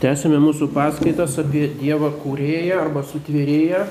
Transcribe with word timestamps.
Tęsime 0.00 0.38
mūsų 0.40 0.70
paskaitas 0.72 1.34
apie 1.42 1.66
Dievą 1.76 2.08
kūrėją 2.22 2.78
arba 2.80 3.02
sutvėrėją. 3.04 3.82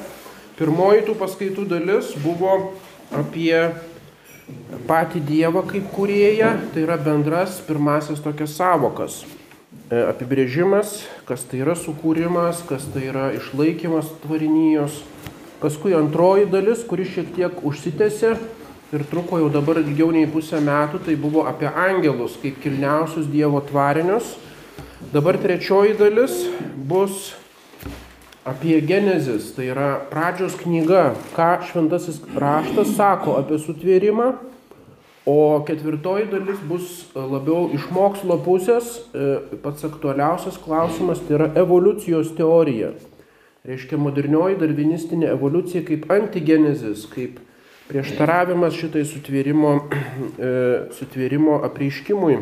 Pirmoji 0.58 1.04
tų 1.06 1.14
paskaitų 1.20 1.68
dalis 1.70 2.10
buvo 2.24 2.56
apie 3.14 3.54
patį 4.90 5.22
Dievą 5.28 5.62
kaip 5.70 5.92
kūrėją, 5.94 6.50
tai 6.74 6.88
yra 6.88 6.98
bendras 6.98 7.60
pirmasis 7.68 8.24
tokias 8.26 8.58
savokas. 8.58 9.20
E, 9.22 10.02
apibrėžimas, 10.02 10.96
kas 11.30 11.46
tai 11.46 11.62
yra 11.62 11.78
sukūrimas, 11.78 12.66
kas 12.66 12.90
tai 12.90 13.06
yra 13.12 13.30
išlaikymas 13.38 14.10
tvarinijos. 14.26 15.04
Paskui 15.62 15.94
antroji 15.94 16.50
dalis, 16.50 16.82
kuri 16.90 17.06
šiek 17.06 17.36
tiek 17.38 17.62
užsitęsė 17.62 18.34
ir 18.98 19.10
truko 19.14 19.44
jau 19.46 19.54
dabar 19.54 19.78
ilgiau 19.86 20.10
nei 20.10 20.26
pusę 20.26 20.58
metų, 20.58 21.06
tai 21.06 21.22
buvo 21.22 21.46
apie 21.46 21.70
angelus 21.70 22.42
kaip 22.42 22.58
kilniausius 22.66 23.30
Dievo 23.30 23.62
tvarinius 23.62 24.40
Dabar 25.00 25.38
trečioji 25.38 25.94
dalis 25.96 26.34
bus 26.76 27.32
apie 28.44 28.82
Genezis, 28.84 29.54
tai 29.56 29.70
yra 29.72 29.94
pradžios 30.12 30.58
knyga, 30.60 31.14
ką 31.32 31.48
šventasis 31.70 32.18
raštas 32.36 32.92
sako 32.98 33.38
apie 33.40 33.62
sutvėrimą, 33.64 34.34
o 35.24 35.64
ketvirtoji 35.64 36.28
dalis 36.34 36.60
bus 36.68 36.92
labiau 37.16 37.70
iš 37.72 37.88
mokslo 37.96 38.42
pusės, 38.44 38.92
e, 39.16 39.40
pats 39.64 39.88
aktualiausias 39.88 40.60
klausimas 40.60 41.24
tai 41.24 41.38
yra 41.40 41.48
evoliucijos 41.64 42.36
teorija. 42.36 42.92
Reiškia 43.64 44.00
modernioji 44.04 44.60
darvinistinė 44.60 45.32
evoliucija 45.32 45.86
kaip 45.88 46.12
antigenezis, 46.12 47.08
kaip 47.14 47.40
prieštaravimas 47.88 48.76
šitai 48.76 49.08
sutvėrimo, 49.08 49.78
e, 50.50 50.52
sutvėrimo 51.00 51.62
apreiškimui. 51.72 52.42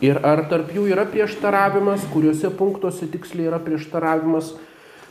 Ir 0.00 0.16
ar 0.24 0.46
tarp 0.48 0.70
jų 0.72 0.86
yra 0.94 1.04
prieštaravimas, 1.04 2.06
kuriuose 2.08 2.48
punktuose 2.56 3.04
tiksliai 3.12 3.50
yra 3.50 3.58
prieštaravimas. 3.60 4.54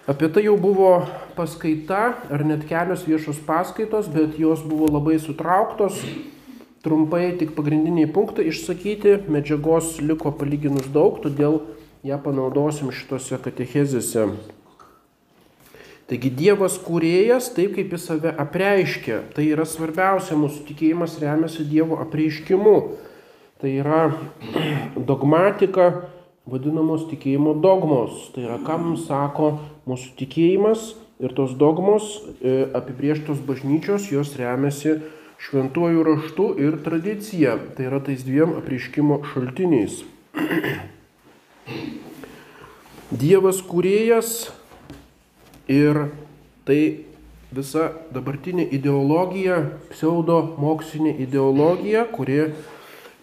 Apie 0.09 0.25
tai 0.33 0.47
jau 0.47 0.55
buvo 0.57 1.03
paskaita, 1.37 2.15
ar 2.33 2.41
net 2.41 2.63
kelios 2.65 3.03
viešos 3.05 3.37
paskaitos, 3.45 4.07
bet 4.09 4.39
jos 4.41 4.63
buvo 4.65 4.87
labai 4.89 5.19
sutrauktos. 5.21 6.01
Trumpai 6.81 7.35
tik 7.37 7.51
pagrindiniai 7.53 8.09
punktai 8.09 8.47
išsakyti, 8.49 9.19
medžiagos 9.29 9.99
liko 10.01 10.31
palyginus 10.33 10.87
daug, 10.89 11.19
todėl 11.21 11.59
ją 12.07 12.17
panaudosim 12.23 12.89
šitose 12.89 13.37
katechezėse. 13.43 14.25
Taigi 16.09 16.31
Dievas 16.33 16.79
kūrėjas, 16.81 17.51
taip 17.53 17.75
kaip 17.75 17.93
jis 17.93 18.07
save 18.09 18.31
apreiškia, 18.41 19.19
tai 19.35 19.51
yra 19.51 19.67
svarbiausia, 19.69 20.33
mūsų 20.39 20.63
tikėjimas 20.71 21.19
remiasi 21.21 21.67
Dievo 21.69 21.99
apreiškimu. 22.01 22.75
Tai 23.59 23.71
yra 23.75 24.05
dogmatika 24.95 25.89
vadinamos 26.47 27.01
tikėjimo 27.09 27.57
dogmos. 27.59 28.29
Tai 28.31 28.45
yra, 28.45 28.59
mums 28.79 29.03
sako 29.09 29.49
mūsų 29.89 30.13
tikėjimas 30.21 30.93
ir 31.19 31.33
tos 31.35 31.57
dogmos 31.59 32.07
e, 32.39 32.69
apibrieštos 32.79 33.41
bažnyčios, 33.43 34.07
jos 34.13 34.31
remiasi 34.39 35.01
šventuoju 35.43 36.05
raštu 36.07 36.47
ir 36.63 36.79
tradicija. 36.85 37.57
Tai 37.75 37.89
yra 37.89 37.99
tais 37.99 38.23
dviem 38.23 38.55
apriškimo 38.61 39.19
šaltiniais. 39.33 40.05
Dievas 43.25 43.59
kūrėjas 43.67 44.33
ir 45.67 46.05
tai 46.63 46.81
visa 47.51 47.91
dabartinė 48.15 48.69
ideologija, 48.71 49.65
pseudo 49.91 50.41
mokslinė 50.61 51.17
ideologija, 51.27 52.07
kuri 52.13 52.53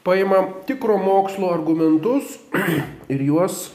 paima 0.06 0.44
tikro 0.66 0.98
mokslo 1.02 1.50
argumentus 1.50 2.38
ir 3.12 3.22
juos 3.26 3.72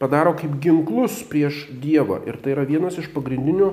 padaro 0.00 0.32
kaip 0.34 0.58
ginklus 0.60 1.20
prieš 1.30 1.68
Dievą. 1.70 2.18
Ir 2.26 2.40
tai 2.42 2.56
yra 2.56 2.64
vienas 2.66 2.98
iš 2.98 3.06
pagrindinių 3.14 3.70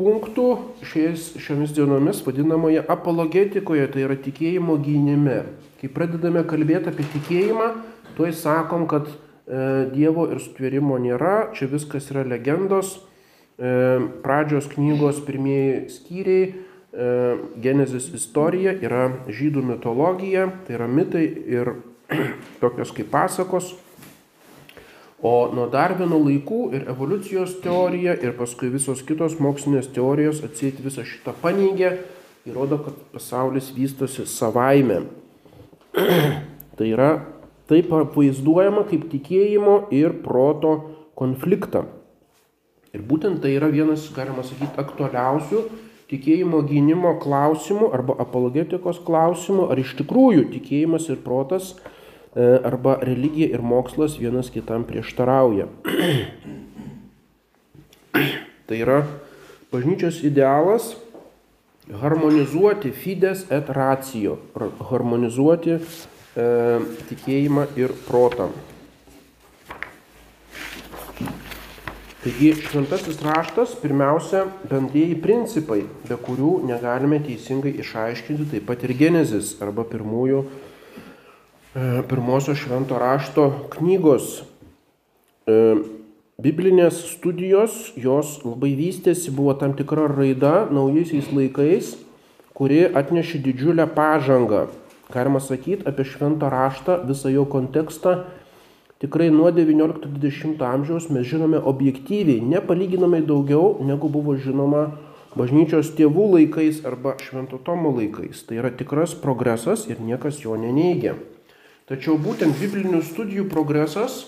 punktų 0.00 0.46
šiais, 0.90 1.30
šiomis 1.38 1.76
dienomis 1.76 2.24
vadinamoje 2.26 2.82
apologetikoje, 2.82 3.86
tai 3.92 4.02
yra 4.08 4.16
tikėjimo 4.18 4.74
gynime. 4.82 5.44
Kai 5.80 5.92
pradedame 5.94 6.42
kalbėti 6.48 6.90
apie 6.90 7.06
tikėjimą, 7.14 7.68
tuoj 8.18 8.34
sakom, 8.36 8.88
kad 8.90 9.06
e, 9.06 9.14
Dievo 9.94 10.26
ir 10.32 10.42
sutvėrimo 10.42 10.98
nėra, 11.00 11.52
čia 11.54 11.70
viskas 11.70 12.10
yra 12.10 12.26
legendos, 12.26 12.96
e, 12.98 13.70
pradžios 14.24 14.66
knygos 14.74 15.22
pirmieji 15.22 15.86
skyriai 15.94 16.50
E, 16.90 17.36
Genezis 17.62 18.08
istorija 18.18 18.72
yra 18.82 19.04
žydų 19.30 19.62
mitologija, 19.62 20.48
tai 20.66 20.74
yra 20.74 20.88
mitai 20.90 21.22
ir 21.46 21.76
tokios 22.62 22.90
kaip 22.96 23.12
pasakos. 23.12 23.76
O 25.22 25.50
nuo 25.54 25.68
Darvino 25.70 26.18
laikų 26.18 26.60
ir 26.74 26.88
evoliucijos 26.90 27.58
teorija 27.62 28.16
ir 28.24 28.32
paskui 28.38 28.72
visos 28.72 29.04
kitos 29.06 29.36
mokslinės 29.38 29.90
teorijos 29.94 30.40
atsėti 30.46 30.82
visą 30.82 31.04
šitą 31.06 31.34
paneigę, 31.42 31.92
įrodo, 32.48 32.80
kad 32.82 32.96
pasaulis 33.12 33.68
vystosi 33.76 34.24
savaime. 34.26 35.04
tai 36.78 36.88
yra 36.88 37.12
taip 37.70 37.92
vaizduojama 38.16 38.82
kaip 38.90 39.06
tikėjimo 39.12 39.76
ir 39.94 40.16
proto 40.24 40.72
konfliktą. 41.14 41.84
Ir 42.90 43.04
būtent 43.06 43.38
tai 43.44 43.54
yra 43.54 43.68
vienas, 43.70 44.08
galima 44.16 44.42
sakyti, 44.42 44.74
aktualiausių 44.80 45.62
tikėjimo 46.10 46.62
gynimo 46.66 47.14
klausimų 47.22 47.90
arba 47.94 48.16
apologetikos 48.22 48.98
klausimų, 49.06 49.68
ar 49.70 49.76
iš 49.82 49.94
tikrųjų 50.00 50.48
tikėjimas 50.54 51.04
ir 51.12 51.18
protas 51.24 51.64
e, 51.76 51.78
arba 52.66 52.92
religija 53.04 53.48
ir 53.54 53.62
mokslas 53.62 54.18
vienas 54.18 54.50
kitam 54.50 54.84
prieštarauja. 54.88 55.66
tai 58.66 58.76
yra 58.82 59.04
bažnyčios 59.70 60.16
idealas 60.26 60.84
harmonizuoti 62.02 62.90
fides 62.94 63.46
et 63.50 63.70
ratio, 63.74 64.36
harmonizuoti 64.90 65.78
e, 65.78 65.80
tikėjimą 67.10 67.66
ir 67.78 67.94
protą. 68.06 68.50
Taigi 72.20 72.50
šventasis 72.52 73.16
raštas 73.24 73.70
pirmiausia 73.80 74.42
bendrieji 74.68 75.14
principai, 75.24 75.86
be 76.04 76.18
kurių 76.20 76.58
negalime 76.68 77.16
teisingai 77.24 77.70
išaiškinti 77.80 78.44
taip 78.50 78.66
pat 78.68 78.82
ir 78.84 78.92
genezis 78.98 79.54
arba 79.64 79.86
pirmųjų, 79.88 80.42
e, 80.44 81.86
pirmosios 82.10 82.60
švento 82.60 82.98
rašto 83.00 83.46
knygos. 83.72 84.42
E, 85.48 85.56
biblinės 86.44 86.98
studijos, 87.14 87.94
jos 87.96 88.36
labai 88.44 88.74
vystėsi, 88.76 89.32
buvo 89.32 89.56
tam 89.56 89.72
tikra 89.72 90.04
raida 90.12 90.66
naujaisiais 90.68 91.32
laikais, 91.32 91.94
kuri 92.52 92.82
atnešė 92.84 93.40
didžiulę 93.48 93.88
pažangą. 93.96 94.66
Galima 95.08 95.40
sakyti 95.40 95.88
apie 95.88 96.04
šventą 96.04 96.52
raštą, 96.52 97.00
visą 97.08 97.32
jo 97.32 97.48
kontekstą 97.48 98.18
Tikrai 99.00 99.30
nuo 99.32 99.48
XIX-XX 99.48 100.60
amžiaus 100.60 101.06
mes 101.08 101.24
žinome 101.24 101.56
objektyviai, 101.56 102.42
nepalyginamai 102.44 103.22
daugiau, 103.24 103.78
negu 103.80 104.10
buvo 104.12 104.34
žinoma 104.36 104.90
bažnyčios 105.32 105.94
tėvų 105.96 106.26
laikais 106.34 106.82
arba 106.84 107.14
Švento 107.24 107.56
Tomo 107.64 107.94
laikais. 107.96 108.42
Tai 108.44 108.58
yra 108.60 108.68
tikras 108.76 109.14
progresas 109.16 109.86
ir 109.88 110.02
niekas 110.04 110.42
jo 110.44 110.52
neneigia. 110.60 111.14
Tačiau 111.88 112.18
būtent 112.20 112.60
biblinių 112.60 113.00
studijų 113.06 113.46
progresas 113.48 114.26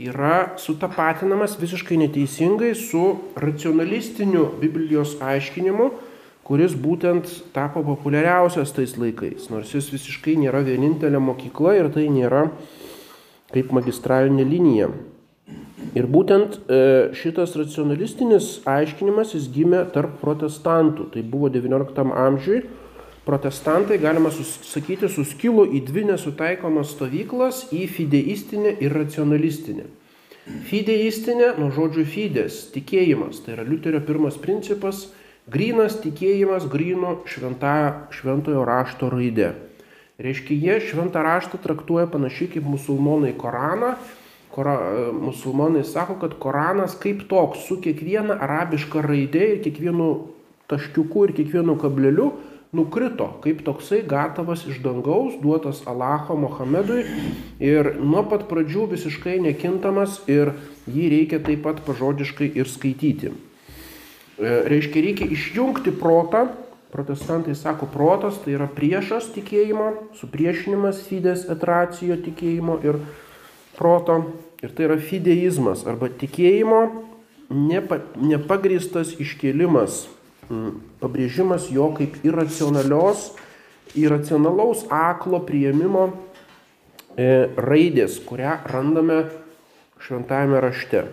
yra 0.00 0.54
sutapatinamas 0.56 1.58
visiškai 1.60 1.98
neteisingai 2.00 2.72
su 2.78 3.02
racionalistiniu 3.36 4.46
Biblijos 4.62 5.18
aiškinimu, 5.20 5.90
kuris 6.48 6.72
būtent 6.72 7.28
tapo 7.52 7.84
populiariausias 7.84 8.72
tais 8.72 8.96
laikais, 8.96 9.50
nors 9.52 9.76
jis 9.76 9.92
visiškai 9.92 10.38
nėra 10.40 10.64
vienintelė 10.64 11.20
mokykla 11.20 11.76
ir 11.76 11.92
tai 11.92 12.08
nėra 12.08 12.46
kaip 13.54 13.72
magistralinė 13.74 14.44
linija. 14.48 14.90
Ir 15.94 16.08
būtent 16.10 16.56
e, 16.66 16.78
šitas 17.14 17.54
racionalistinis 17.58 18.64
aiškinimas 18.66 19.34
jis 19.36 19.46
gimė 19.54 19.84
tarp 19.94 20.16
protestantų. 20.22 21.10
Tai 21.14 21.22
buvo 21.22 21.50
XIX 21.54 22.14
amžiui. 22.24 22.64
Protestantai, 23.24 23.96
galima 24.02 24.28
sakyti, 24.34 25.08
suskilo 25.08 25.64
į 25.64 25.80
dvi 25.86 26.04
nesutaikomas 26.10 26.90
stovyklas- 26.92 27.66
į 27.80 27.86
fideistinę 27.88 28.74
ir 28.84 28.92
racionalistinę. 28.92 29.86
Fideistinė, 30.68 31.54
nuo 31.56 31.70
žodžių 31.72 32.04
fides, 32.04 32.66
tikėjimas, 32.74 33.38
tai 33.44 33.54
yra 33.54 33.64
Liuterio 33.64 34.02
pirmas 34.04 34.36
principas- 34.36 35.06
grinas 35.54 35.96
tikėjimas 36.02 36.68
grino 36.68 37.22
šventa, 37.24 38.08
šventojo 38.10 38.66
rašto 38.66 39.08
raidė. 39.08 39.54
Reiškia, 40.18 40.54
jie 40.54 40.76
šventą 40.78 41.24
raštą 41.26 41.58
traktuoja 41.58 42.06
panašiai 42.06 42.52
kaip 42.52 42.66
musulmonai 42.70 43.32
Koraną. 43.34 43.96
Kora, 44.54 44.76
musulmonai 45.10 45.82
sako, 45.82 46.14
kad 46.20 46.36
Koranas 46.38 46.94
kaip 46.94 47.24
toks, 47.26 47.64
su 47.66 47.80
kiekviena 47.82 48.36
arabiška 48.46 49.02
raidė 49.02 49.48
ir 49.56 49.62
kiekvienu 49.64 50.10
taškiuku 50.70 51.24
ir 51.26 51.32
kiekvienu 51.40 51.74
kableliu 51.82 52.28
nukrito, 52.74 53.26
kaip 53.42 53.64
toksai 53.66 54.04
gatavas 54.06 54.62
iš 54.70 54.78
dangaus, 54.84 55.34
duotas 55.42 55.82
Alacho 55.90 56.36
Mohamedui 56.38 57.02
ir 57.62 57.96
nuo 57.98 58.22
pat 58.30 58.46
pradžių 58.50 58.88
visiškai 58.94 59.40
nekintamas 59.42 60.20
ir 60.30 60.52
jį 60.90 61.10
reikia 61.10 61.42
taip 61.42 61.62
pat 61.66 61.82
pažodiškai 61.86 62.52
ir 62.54 62.70
skaityti. 62.70 63.30
E, 63.30 64.54
reiškia, 64.70 65.02
reikia 65.06 65.30
išjungti 65.30 65.94
protą, 65.98 66.48
protestantai 66.94 67.56
sako, 67.58 67.90
protas 67.90 68.38
tai 68.44 68.54
yra 68.54 68.70
priešas 68.70 69.32
tikėjimo, 69.34 69.90
supriešinimas 70.20 71.02
fides 71.08 71.44
etracijo 71.50 72.16
tikėjimo 72.22 72.78
ir 72.86 73.00
proto, 73.74 74.20
ir 74.62 74.72
tai 74.72 74.86
yra 74.88 74.98
fideizmas 75.02 75.82
arba 75.90 76.08
tikėjimo 76.08 76.82
nepa, 77.50 77.98
nepagristas 78.22 79.16
iškėlimas 79.18 80.04
Mm, 80.52 80.76
pabrėžimas 81.00 81.70
jo 81.72 81.86
kaip 81.96 82.18
iracionalios, 82.26 83.30
iracionalaus 83.96 84.82
aklo 84.92 85.40
prieimimo 85.46 86.10
e, 87.16 87.48
raidės, 87.56 88.18
kurią 88.26 88.58
randame 88.68 89.22
šventajame 90.04 90.60
rašte. 90.60 91.06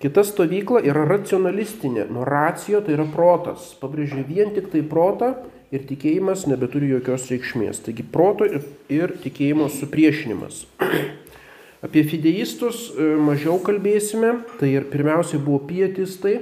Kita 0.00 0.24
stovykla 0.24 0.80
yra 0.88 1.04
racionalistinė, 1.04 2.06
nuo 2.08 2.24
racijo 2.24 2.80
tai 2.84 2.94
yra 2.96 3.04
protas, 3.12 3.74
pabrėžia 3.82 4.24
vien 4.24 4.54
tik 4.56 4.70
tai 4.72 4.80
protą 4.80 5.34
ir 5.74 5.84
tikėjimas 5.88 6.46
nebeturi 6.48 6.88
jokios 6.94 7.26
reikšmės. 7.28 7.82
Taigi 7.84 8.06
proto 8.08 8.48
ir, 8.48 8.64
ir 8.88 9.12
tikėjimo 9.20 9.68
supriešinimas. 9.74 10.64
Apie 11.84 12.06
fideistus 12.08 12.88
e, 12.92 13.10
mažiau 13.20 13.58
kalbėsime, 13.64 14.38
tai 14.60 14.72
ir 14.78 14.88
pirmiausiai 14.88 15.40
buvo 15.44 15.60
pietistai, 15.68 16.38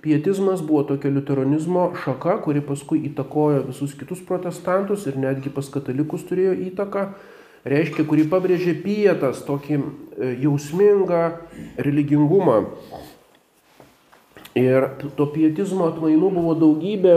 Pietizmas 0.00 0.62
buvo 0.64 0.82
tokia 0.88 1.10
liuteronizmo 1.12 1.90
šaka, 2.04 2.38
kuri 2.44 2.62
paskui 2.64 3.02
įtakojo 3.10 3.66
visus 3.66 3.92
kitus 3.98 4.22
protestantus 4.24 5.04
ir 5.10 5.18
netgi 5.20 5.52
pas 5.52 5.68
katalikus 5.68 6.24
turėjo 6.28 6.54
įtaką. 6.70 7.02
Reiškia, 7.68 8.06
kuri 8.08 8.24
pabrėžė 8.30 8.74
pietas, 8.80 9.42
tokį 9.44 9.76
e, 9.76 9.82
jausmingą 10.46 11.22
religingumą. 11.76 12.62
Ir 14.58 14.88
to 15.18 15.28
pietizmo 15.30 15.90
atmainų 15.92 16.32
buvo 16.40 16.56
daugybė. 16.58 17.16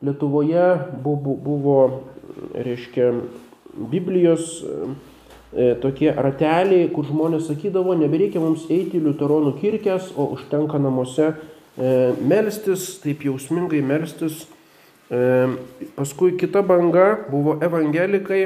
Lietuvoje 0.00 0.66
buvo, 1.04 1.34
buvo 1.36 1.78
reiškia, 2.56 3.12
Biblijos 3.90 4.62
e, 4.62 5.74
tokie 5.82 6.08
rateliai, 6.14 6.88
kur 6.94 7.04
žmonės 7.06 7.50
sakydavo, 7.50 7.94
nebereikia 7.98 8.40
mums 8.42 8.64
eiti 8.70 8.98
į 8.98 9.04
liuteronų 9.10 9.56
kirkės, 9.60 10.12
o 10.16 10.30
užtenka 10.38 10.80
namuose 10.80 11.34
E, 11.80 12.12
melstis, 12.20 12.98
taip 13.00 13.22
jausmingai 13.24 13.80
melstis. 13.80 14.46
Paskui 15.96 16.36
kita 16.38 16.62
banga 16.62 17.24
buvo 17.30 17.56
evangelikai 17.58 18.44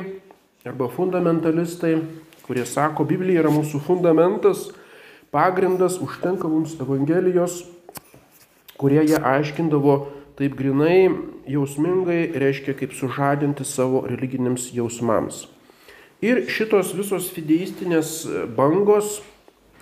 arba 0.64 0.88
fundamentalistai, 0.88 1.98
kurie 2.46 2.64
sako, 2.64 3.04
Biblija 3.04 3.42
yra 3.42 3.50
mūsų 3.52 3.82
fundamentas, 3.84 4.70
pagrindas, 5.34 5.98
užtenka 6.00 6.48
mums 6.48 6.78
Evangelijos, 6.80 7.58
kurie 8.80 9.02
ją 9.04 9.20
aiškindavo 9.28 9.98
taip 10.38 10.56
grinai, 10.56 11.10
jausmingai, 11.52 12.32
reiškia 12.40 12.74
kaip 12.78 12.96
sužadinti 12.96 13.66
savo 13.68 14.06
religiniams 14.08 14.70
jausmams. 14.72 15.44
Ir 16.24 16.46
šitos 16.48 16.94
visos 16.96 17.28
fideistinės 17.34 18.22
bangos, 18.56 19.18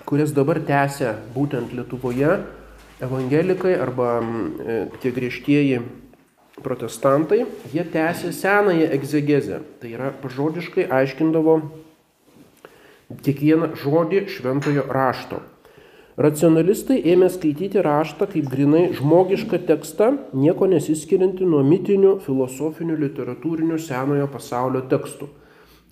kurias 0.08 0.34
dabar 0.34 0.58
tęsia 0.66 1.14
būtent 1.36 1.70
Lietuvoje, 1.78 2.40
evangelikai 3.02 3.76
arba 3.78 4.16
e, 4.18 4.80
tie 5.02 5.14
griežtieji 5.14 5.78
protestantai, 6.60 7.46
jie 7.72 7.84
tęsė 7.84 8.32
senąją 8.36 8.90
egzegezę. 8.92 9.62
Tai 9.80 9.94
yra 9.94 10.10
žodiškai 10.36 10.88
aiškindavo 10.92 11.56
kiekvieną 13.24 13.72
žodį 13.80 14.26
šventojo 14.32 14.84
rašto. 14.92 15.40
Racionalistai 16.20 16.98
ėmė 17.08 17.30
skaityti 17.32 17.80
raštą 17.80 18.28
kaip 18.34 18.50
grinai 18.52 18.90
žmogišką 18.92 19.62
tekstą, 19.68 20.10
nieko 20.36 20.68
nesiskirianti 20.68 21.46
nuo 21.48 21.62
mitinių, 21.64 22.18
filosofinių, 22.26 22.98
literatūrinių 23.06 23.78
senojo 23.80 24.28
pasaulio 24.28 24.84
tekstų. 24.92 25.30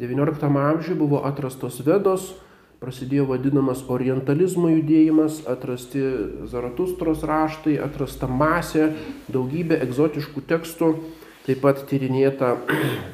XIX 0.00 0.44
amžiuje 0.44 0.96
buvo 1.00 1.22
atrastos 1.28 1.80
vedos, 1.84 2.34
prasidėjo 2.80 3.26
vadinamas 3.28 3.82
orientalizmo 3.92 4.70
judėjimas, 4.72 5.42
atrasti 5.50 6.00
Zaratustros 6.48 7.24
raštai, 7.28 7.76
atrasta 7.84 8.28
masė, 8.28 8.94
daugybė 9.28 9.82
egzotiškų 9.84 10.44
tekstų, 10.48 10.94
taip 11.44 11.60
pat 11.60 11.84
tyrinėta 11.90 12.54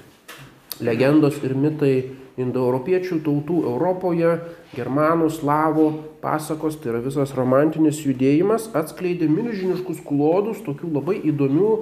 legendos 0.86 1.42
ir 1.42 1.56
mitai 1.58 1.96
indoeuropiečių 2.38 3.18
tautų 3.26 3.58
Europoje, 3.72 4.36
germanų, 4.76 5.32
slavų, 5.34 5.88
pasakos, 6.22 6.78
tai 6.78 6.92
yra 6.92 7.02
visas 7.02 7.34
romantinis 7.34 8.04
judėjimas, 8.04 8.68
atskleidė 8.76 9.26
milžiniškus 9.32 10.04
klodus 10.06 10.62
tokių 10.66 10.92
labai 10.94 11.18
įdomių 11.32 11.74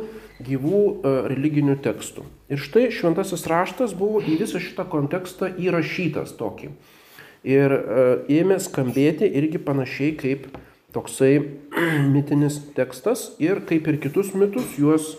gyvų 0.47 0.83
e, 0.87 1.15
religinių 1.35 1.77
tekstų. 1.85 2.25
Ir 2.55 2.65
štai 2.65 2.89
šventasis 2.95 3.45
raštas 3.51 3.93
buvo 3.99 4.23
į 4.25 4.39
visą 4.41 4.63
šitą 4.63 4.87
kontekstą 4.89 5.53
įrašytas 5.59 6.39
tokį 6.39 6.73
ir 7.45 7.73
e, 7.73 8.07
ėmė 8.41 8.59
skambėti 8.63 9.29
irgi 9.29 9.61
panašiai 9.63 10.15
kaip 10.19 10.49
toksai 10.97 11.37
mitinis 12.15 12.59
tekstas 12.77 13.33
ir 13.43 13.63
kaip 13.69 13.89
ir 13.91 14.01
kitus 14.03 14.33
mitus 14.35 14.79
juos 14.81 15.15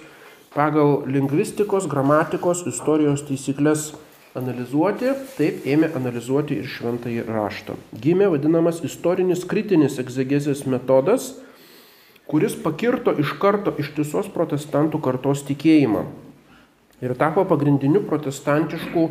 pagal 0.55 1.03
lingvistikos, 1.11 1.87
gramatikos, 1.91 2.63
istorijos 2.69 3.25
taisyklės 3.27 3.89
analizuoti, 4.35 5.11
taip 5.35 5.65
ėmė 5.67 5.91
analizuoti 5.95 6.59
ir 6.59 6.67
šventąjį 6.67 7.25
raštą. 7.27 7.75
Gimė 8.03 8.29
vadinamas 8.33 8.81
istorinis 8.87 9.43
kritinis 9.47 9.99
egzegezės 9.99 10.65
metodas, 10.67 11.33
kuris 12.31 12.55
pakirto 12.59 13.13
iš 13.19 13.35
karto 13.39 13.75
ištisos 13.79 14.31
protestantų 14.33 15.03
kartos 15.03 15.43
tikėjimą 15.47 16.05
ir 17.03 17.13
tapo 17.19 17.43
pagrindiniu 17.47 18.01
protestantiškų 18.07 19.05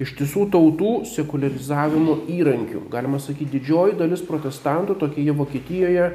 ištisų 0.00 0.46
tautų 0.52 0.92
sekularizavimo 1.08 2.22
įrankių. 2.32 2.86
Galima 2.92 3.20
sakyti, 3.20 3.58
didžioji 3.58 3.98
dalis 3.98 4.22
protestantų 4.26 4.96
tokioje 5.02 5.34
Vokietijoje, 5.36 6.12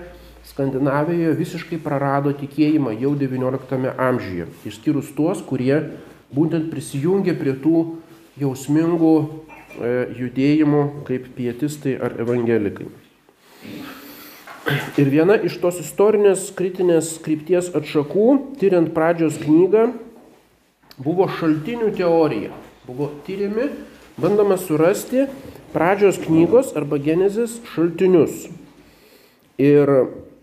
Skandinavijoje 0.47 1.33
visiškai 1.35 1.77
prarado 1.83 2.31
tikėjimą 2.31 2.93
jau 3.01 3.11
XIX 3.19 3.89
amžiuje, 3.99 4.45
išskyrus 4.69 5.09
tuos, 5.17 5.41
kurie 5.43 5.81
būtent 6.31 6.69
prisijungė 6.71 7.33
prie 7.35 7.51
tų 7.59 7.81
jausmingų 8.39 9.11
e, 9.19 9.27
judėjimų 10.21 10.83
kaip 11.09 11.27
pietistai 11.35 11.97
ar 11.99 12.15
evangelikai. 12.23 12.87
Ir 14.99 15.11
viena 15.11 15.35
iš 15.35 15.59
tos 15.59 15.81
istorinės 15.83 16.47
kritinės 16.55 17.17
krypties 17.23 17.67
atšakų, 17.75 18.29
tyriant 18.61 18.93
pradžios 18.95 19.35
knygą, 19.43 19.89
buvo 21.03 21.27
šaltinių 21.27 21.91
teorija 21.99 22.55
buvo 22.87 23.11
tyriami, 23.27 23.67
bandoma 24.17 24.57
surasti 24.57 25.27
pradžios 25.73 26.21
knygos 26.23 26.71
arba 26.79 26.99
genezės 27.03 27.59
šaltinius. 27.73 28.47
Ir 29.59 29.91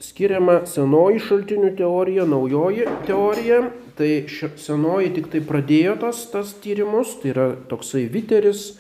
skiriama 0.04 0.64
senoji 0.68 1.22
šaltinių 1.24 1.72
teorija, 1.78 2.26
naujoji 2.28 2.86
teorija. 3.08 3.62
Tai 3.94 4.10
senoji 4.58 5.12
tik 5.14 5.28
tai 5.30 5.40
pradėjo 5.46 5.94
tas, 6.02 6.24
tas 6.32 6.50
tyrimus, 6.58 7.14
tai 7.22 7.30
yra 7.30 7.44
toksai 7.70 8.08
Viteris, 8.10 8.72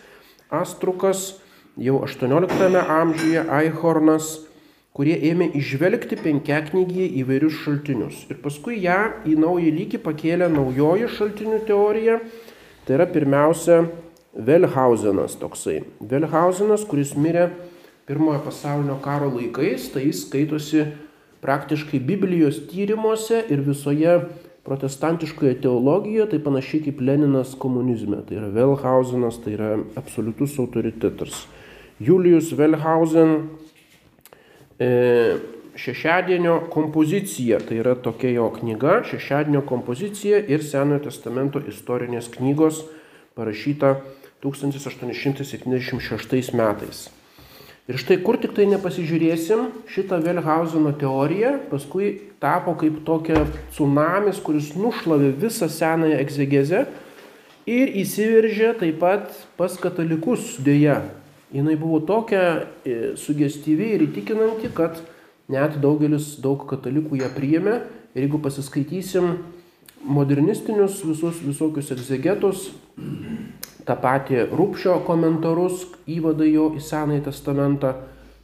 Astrukas, 0.50 1.36
jau 1.78 2.00
18 2.02 2.82
amžiuje 2.82 3.44
Aichornas, 3.46 4.32
kurie 4.94 5.14
ėmė 5.30 5.52
išvelgti 5.58 6.18
penkiaknygyje 6.18 7.06
įvairius 7.22 7.62
šaltinius. 7.62 8.24
Ir 8.30 8.42
paskui 8.42 8.80
ją 8.82 8.98
į 9.26 9.38
naują 9.38 9.70
lygį 9.78 10.02
pakėlė 10.02 10.50
naujoji 10.50 11.08
šaltinių 11.14 11.62
teorija 11.70 12.18
Tai 12.84 12.98
yra 12.98 13.06
pirmiausia 13.08 13.84
Velhausenas 14.34 15.38
toksai. 15.40 15.78
Velhausenas, 16.10 16.82
kuris 16.84 17.14
mirė 17.16 17.46
pirmojo 18.04 18.42
pasaulinio 18.44 18.98
karo 19.00 19.30
laikais, 19.32 19.86
tai 19.94 20.08
jis 20.08 20.26
skaitosi 20.26 20.82
praktiškai 21.44 22.00
Biblijos 22.04 22.58
tyrimuose 22.68 23.44
ir 23.48 23.62
visoje 23.64 24.18
protestantiškoje 24.64 25.58
teologijoje, 25.64 26.28
tai 26.32 26.42
panašiai 26.44 26.82
kaip 26.86 27.00
Leninas 27.04 27.54
komunizme. 27.60 28.20
Tai 28.28 28.40
yra 28.42 28.52
Velhausenas, 28.52 29.40
tai 29.44 29.56
yra 29.56 29.74
absoliutus 29.96 30.58
autoritetas. 30.60 31.44
Julius 32.00 32.52
Velhausen 32.58 33.36
e, 34.76 34.88
šešiadienio 35.76 36.60
kompozicija, 36.70 37.58
tai 37.58 37.76
yra 37.82 37.94
tokia 37.94 38.30
jo 38.30 38.50
knyga, 38.54 39.02
šešiadienio 39.10 39.62
kompozicija 39.66 40.38
ir 40.48 40.64
Senojo 40.64 40.98
testamento 41.08 41.60
istorinės 41.68 42.28
knygos 42.36 42.84
parašyta 43.34 43.96
1876 44.44 46.54
metais. 46.54 47.10
Ir 47.84 47.98
štai 48.00 48.16
kur 48.24 48.38
tik 48.40 48.54
tai 48.56 48.64
nepasižiūrėsim, 48.70 49.66
šita 49.92 50.16
Velhauseno 50.24 50.92
teorija 50.96 51.58
paskui 51.68 52.32
tapo 52.40 52.72
kaip 52.80 53.02
tokia 53.04 53.44
tsunamis, 53.74 54.40
kuris 54.40 54.72
nušlavė 54.78 55.34
visą 55.42 55.68
senąją 55.68 56.16
egzegezę 56.22 56.86
ir 57.68 57.92
įsiveržė 58.00 58.72
taip 58.80 58.96
pat 59.02 59.28
pas 59.58 59.76
katalikus 59.80 60.56
dėja. 60.64 61.02
Jis 61.54 61.76
buvo 61.78 62.00
tokia 62.02 62.66
e, 62.82 63.14
sugestyvi 63.20 63.92
ir 63.94 64.02
įtikinanti, 64.08 64.72
kad 64.74 64.98
net 65.52 65.78
daugelis 65.82 66.34
daug 66.42 66.64
katalikų 66.70 67.20
ją 67.20 67.28
priėmė. 67.34 67.80
Ir 68.14 68.26
jeigu 68.26 68.38
pasiskaitysim 68.44 69.32
modernistinius 70.04 71.00
visus 71.04 71.40
visokius 71.42 71.90
egzegetus, 71.94 72.68
tą 73.84 73.96
patį 74.00 74.46
Rūpšio 74.52 75.00
komentarus, 75.08 75.86
įvadai 76.08 76.52
jo 76.52 76.70
į 76.76 76.82
Senąjį 76.84 77.24
testamentą, 77.28 77.94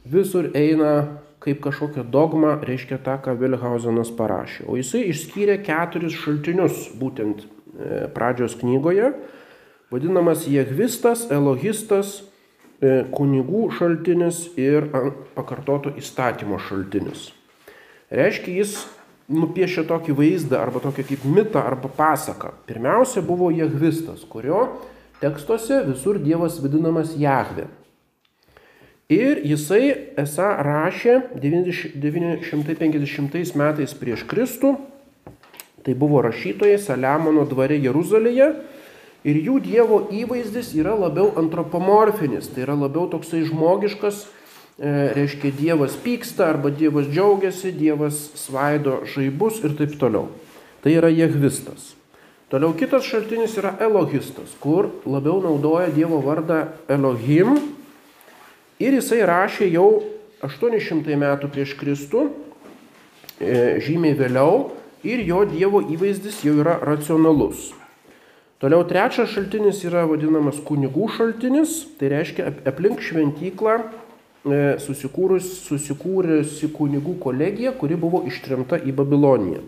visur 0.05 0.49
eina 0.57 1.21
kaip 1.41 1.61
kažkokia 1.63 2.03
dogma, 2.05 2.55
reiškia 2.61 2.99
tą, 3.01 3.17
ką 3.23 3.33
Vilhausenas 3.39 4.11
parašė. 4.13 4.67
O 4.69 4.77
jisai 4.77 5.07
išskyrė 5.09 5.57
keturis 5.65 6.13
šaltinius 6.21 6.91
būtent 6.99 7.41
e, 7.41 8.05
pradžios 8.13 8.53
knygoje, 8.59 9.09
vadinamas 9.93 10.45
Jehvistas, 10.49 11.25
Elohistas, 11.33 12.19
kunigų 12.81 13.67
šaltinis 13.77 14.47
ir 14.59 14.89
pakartoto 15.35 15.93
įstatymo 16.01 16.57
šaltinis. 16.65 17.29
Reiškia, 18.11 18.55
jis 18.57 18.79
nupiešė 19.31 19.85
tokį 19.89 20.15
vaizdą 20.17 20.59
arba 20.59 20.81
tokį 20.83 21.05
kaip 21.11 21.27
mitą 21.29 21.61
arba 21.63 21.91
pasaką. 21.95 22.55
Pirmiausia 22.67 23.21
buvo 23.23 23.51
Jehvistas, 23.53 24.25
kurio 24.27 24.65
tekstuose 25.21 25.83
visur 25.85 26.19
Dievas 26.19 26.57
vadinamas 26.63 27.13
Jahve. 27.17 27.67
Ir 29.11 29.41
jisai 29.43 29.91
esą 30.19 30.47
rašė 30.63 31.17
950 31.43 33.57
metais 33.59 33.93
prieš 33.99 34.23
Kristų, 34.23 34.77
tai 35.83 35.95
buvo 35.99 36.21
rašytojai 36.23 36.77
Saliamono 36.79 37.43
dvare 37.49 37.75
Jeruzalėje, 37.83 38.47
ir 39.27 39.39
jų 39.45 39.59
Dievo 39.63 40.01
įvaizdis 40.13 40.73
yra 40.77 40.95
labiau 40.97 41.31
antropomorfinis, 41.39 42.49
tai 42.53 42.65
yra 42.65 42.75
labiau 42.79 43.07
toksai 43.11 43.43
žmogiškas, 43.47 44.25
e, 44.81 44.91
reiškia 45.17 45.53
Dievas 45.57 45.97
pyksta 46.01 46.49
arba 46.49 46.71
Dievas 46.73 47.09
džiaugiasi, 47.11 47.73
Dievas 47.77 48.19
svaido 48.39 49.01
žaibus 49.05 49.61
ir 49.65 49.75
taip 49.77 49.97
toliau. 50.01 50.29
Tai 50.81 50.93
yra 50.97 51.11
Jehvistas. 51.13 51.93
Toliau 52.51 52.73
kitas 52.75 53.05
šaltinis 53.07 53.53
yra 53.61 53.77
Elohistas, 53.79 54.51
kur 54.59 54.89
labiau 55.07 55.39
naudoja 55.39 55.87
Dievo 55.93 56.19
vardą 56.25 56.65
Elohim. 56.91 57.55
Ir 58.81 58.97
jisai 58.97 59.21
rašė 59.23 59.69
jau 59.71 60.01
800 60.43 61.15
metų 61.21 61.47
prieš 61.53 61.77
Kristų, 61.79 62.25
e, 63.37 63.77
žymiai 63.85 64.17
vėliau, 64.17 64.71
ir 65.05 65.21
jo 65.25 65.45
Dievo 65.45 65.83
įvaizdis 65.85 66.41
jau 66.43 66.57
yra 66.59 66.79
racionalus. 66.81 67.69
Toliau 68.61 68.83
trečias 68.85 69.31
šaltinis 69.33 69.79
yra 69.89 70.03
vadinamas 70.05 70.59
kunigų 70.61 71.07
šaltinis, 71.15 71.79
tai 71.97 72.11
reiškia 72.11 72.43
aplink 72.69 72.99
šventyklą 73.01 73.79
e, 73.81 74.59
susikūrusi 74.83 76.69
kunigų 76.75 77.15
kolegija, 77.23 77.71
kuri 77.73 77.97
buvo 77.97 78.21
ištrimta 78.29 78.77
į 78.85 78.93
Babiloniją. 78.99 79.63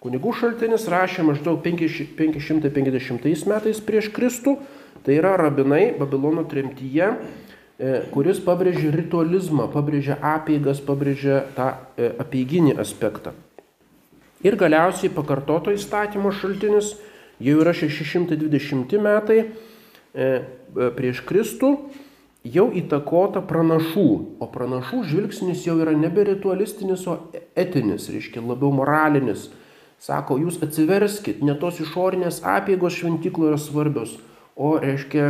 Kunigų 0.00 0.32
šaltinis 0.40 0.88
rašė 0.88 1.26
maždaug 1.28 1.60
550 1.60 3.44
metais 3.52 3.84
prieš 3.84 4.08
Kristų, 4.16 4.56
tai 5.04 5.20
yra 5.20 5.36
rabinai 5.36 5.92
Babilono 6.00 6.48
tremtyje, 6.48 7.12
e, 7.12 7.94
kuris 8.16 8.40
pabrėžė 8.40 8.96
ritualizmą, 8.96 9.68
pabrėžė 9.76 10.16
apeigas, 10.16 10.80
pabrėžė 10.80 11.44
tą 11.52 11.68
e, 12.00 12.08
apeiginį 12.24 12.78
aspektą. 12.80 13.36
Ir 14.40 14.56
galiausiai 14.56 15.12
pakartoto 15.12 15.76
įstatymo 15.76 16.32
šaltinis 16.32 16.96
jau 17.42 17.58
yra 17.64 17.74
620 17.76 18.98
metai 19.02 19.38
e, 19.42 20.30
prieš 20.98 21.24
Kristų, 21.28 21.72
jau 22.42 22.68
įtakota 22.74 23.42
pranašų, 23.46 24.06
o 24.42 24.50
pranašų 24.50 25.02
žvilgsnis 25.10 25.66
jau 25.66 25.78
yra 25.82 25.94
nebe 25.96 26.24
ritualistinis, 26.30 27.06
o 27.06 27.18
etinis, 27.58 28.08
reiškia 28.12 28.42
labiau 28.44 28.72
moralinis 28.74 29.50
Sako, 30.02 30.34
jūs 30.42 30.56
atsiverskit, 30.64 31.44
ne 31.46 31.54
tos 31.54 31.76
išorinės 31.78 32.40
apėgos 32.42 32.96
šventyklo 32.96 33.52
yra 33.52 33.58
svarbios, 33.62 34.16
o 34.58 34.72
reiškia 34.82 35.28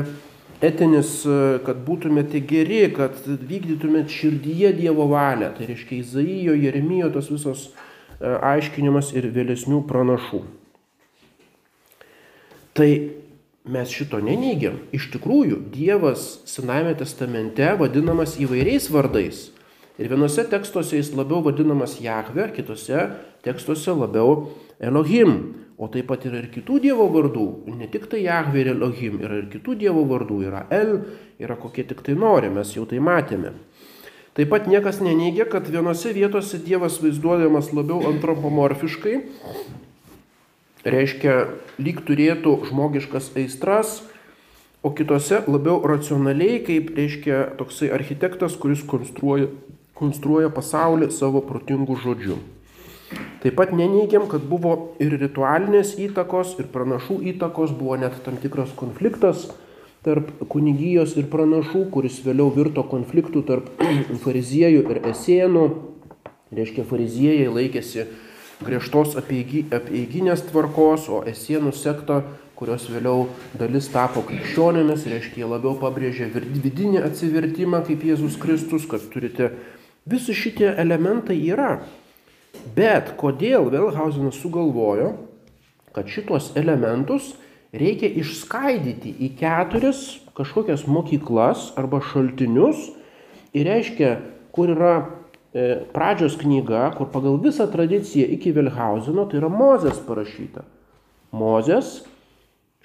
etinis, 0.65 1.11
kad 1.67 1.83
būtumėte 1.85 2.41
geri, 2.49 2.87
kad 2.97 3.19
vykdytumėte 3.27 4.09
širdyje 4.15 4.71
Dievo 4.79 5.11
valią. 5.11 5.51
Tai 5.59 5.69
reiškia 5.69 5.99
Izaijo, 5.99 6.57
Jeremijo, 6.57 7.11
tos 7.13 7.29
visos 7.35 7.67
e, 7.69 8.33
aiškinimas 8.33 9.13
ir 9.13 9.29
vėlesnių 9.35 9.83
pranašų. 9.93 10.41
Tai 12.73 12.89
mes 13.69 13.91
šito 13.93 14.19
neneigiam. 14.25 14.79
Iš 14.97 15.11
tikrųjų, 15.15 15.59
Dievas 15.75 16.43
Senajame 16.49 16.95
testamente 16.99 17.69
vadinamas 17.79 18.39
įvairiais 18.41 18.89
vardais. 18.91 19.51
Ir 20.01 20.09
vienose 20.09 20.43
tekstuose 20.49 20.97
jis 20.97 21.13
labiau 21.15 21.43
vadinamas 21.45 21.99
Jahve, 22.01 22.49
kitose 22.57 23.11
tekstuose 23.45 23.93
labiau 23.95 24.55
Elohim. 24.81 25.37
O 25.83 25.89
taip 25.91 26.07
pat 26.09 26.25
yra 26.29 26.39
ir 26.41 26.49
kitų 26.53 26.79
Dievo 26.85 27.09
vardų, 27.11 27.45
ne 27.75 27.89
tik 27.91 28.05
tai 28.11 28.23
Jahve 28.23 28.61
ir 28.61 28.73
Elohim, 28.73 29.17
yra 29.25 29.41
ir 29.41 29.49
kitų 29.51 29.75
Dievo 29.81 30.05
vardų, 30.07 30.37
yra 30.47 30.61
El, 30.71 30.93
yra 31.43 31.57
kokie 31.59 31.83
tik 31.89 32.05
tai 32.07 32.15
nori, 32.15 32.53
mes 32.55 32.71
jau 32.77 32.85
tai 32.87 33.01
matėme. 33.03 33.51
Taip 34.37 34.53
pat 34.53 34.69
niekas 34.71 35.01
neneigia, 35.03 35.45
kad 35.51 35.67
vienose 35.69 36.13
vietose 36.15 36.61
Dievas 36.63 37.01
vaizduojamas 37.03 37.73
labiau 37.75 38.07
antropomorfiškai, 38.13 39.17
reiškia, 40.85 41.37
lyg 41.83 42.03
turėtų 42.07 42.57
žmogiškas 42.69 43.33
aistras, 43.39 44.01
o 44.83 44.91
kitose 44.91 45.43
labiau 45.47 45.79
racionaliai, 45.87 46.63
kaip 46.67 46.91
reiškia 46.97 47.45
toksai 47.59 47.93
architektas, 47.95 48.57
kuris 48.59 48.83
konstruoja, 48.87 49.51
konstruoja 49.99 50.51
pasaulį 50.51 51.13
savo 51.15 51.43
protingų 51.47 51.99
žodžių. 52.03 52.39
Taip 53.43 53.59
pat 53.59 53.75
neneigiam, 53.77 54.25
kad 54.31 54.45
buvo 54.49 54.95
ir 55.03 55.15
ritualinės 55.21 55.97
įtakos, 56.01 56.57
ir 56.63 56.71
pranašų 56.73 57.19
įtakos, 57.35 57.75
buvo 57.77 57.99
net 58.01 58.17
tam 58.25 58.39
tikras 58.41 58.73
konfliktas 58.79 59.51
tarp 60.03 60.33
kunigijos 60.51 61.15
ir 61.19 61.29
pranašų, 61.31 61.85
kuris 61.95 62.19
vėliau 62.25 62.51
virto 62.55 62.83
konfliktų 62.91 63.45
tarp 63.47 63.69
fariziejų 64.25 64.83
ir 64.91 65.01
esėnų. 65.13 65.67
Reiškia, 66.53 66.85
fariziejai 66.89 67.49
laikėsi 67.49 68.09
griežtos 68.67 69.17
apieiginės 69.21 70.47
tvarkos, 70.49 71.09
o 71.13 71.23
esėnų 71.29 71.73
sekta, 71.77 72.23
kurios 72.59 72.87
vėliau 72.91 73.27
dalis 73.59 73.89
tapo 73.91 74.23
krikščionėmis, 74.27 75.09
reiškia, 75.11 75.43
jie 75.43 75.49
labiau 75.51 75.75
pabrėžė 75.81 76.29
vidinį 76.35 77.03
atsivertimą 77.09 77.83
kaip 77.89 78.05
Jėzus 78.07 78.39
Kristus, 78.39 78.87
kad 78.87 79.03
turite 79.11 79.51
visi 80.07 80.37
šitie 80.37 80.71
elementai 80.79 81.41
yra. 81.43 81.81
Bet 82.77 83.17
kodėl 83.19 83.67
Velhausenas 83.73 84.39
sugalvojo, 84.39 85.15
kad 85.97 86.09
šitos 86.09 86.53
elementus 86.59 87.33
reikia 87.75 88.11
išskaidyti 88.21 89.15
į 89.27 89.33
keturis 89.41 90.05
kažkokias 90.37 90.87
mokyklas 90.89 91.71
arba 91.81 92.01
šaltinius 92.13 92.91
ir 93.57 93.67
reiškia, 93.69 94.15
kur 94.53 94.73
yra 94.73 94.95
pradžios 95.93 96.39
knyga, 96.41 96.87
kur 96.97 97.11
pagal 97.13 97.37
visą 97.43 97.67
tradiciją 97.69 98.29
iki 98.37 98.55
Velhauseno, 98.57 99.27
tai 99.29 99.43
yra 99.43 99.51
Mozės 99.53 100.01
parašyta. 100.07 100.65
Mozės 101.33 102.01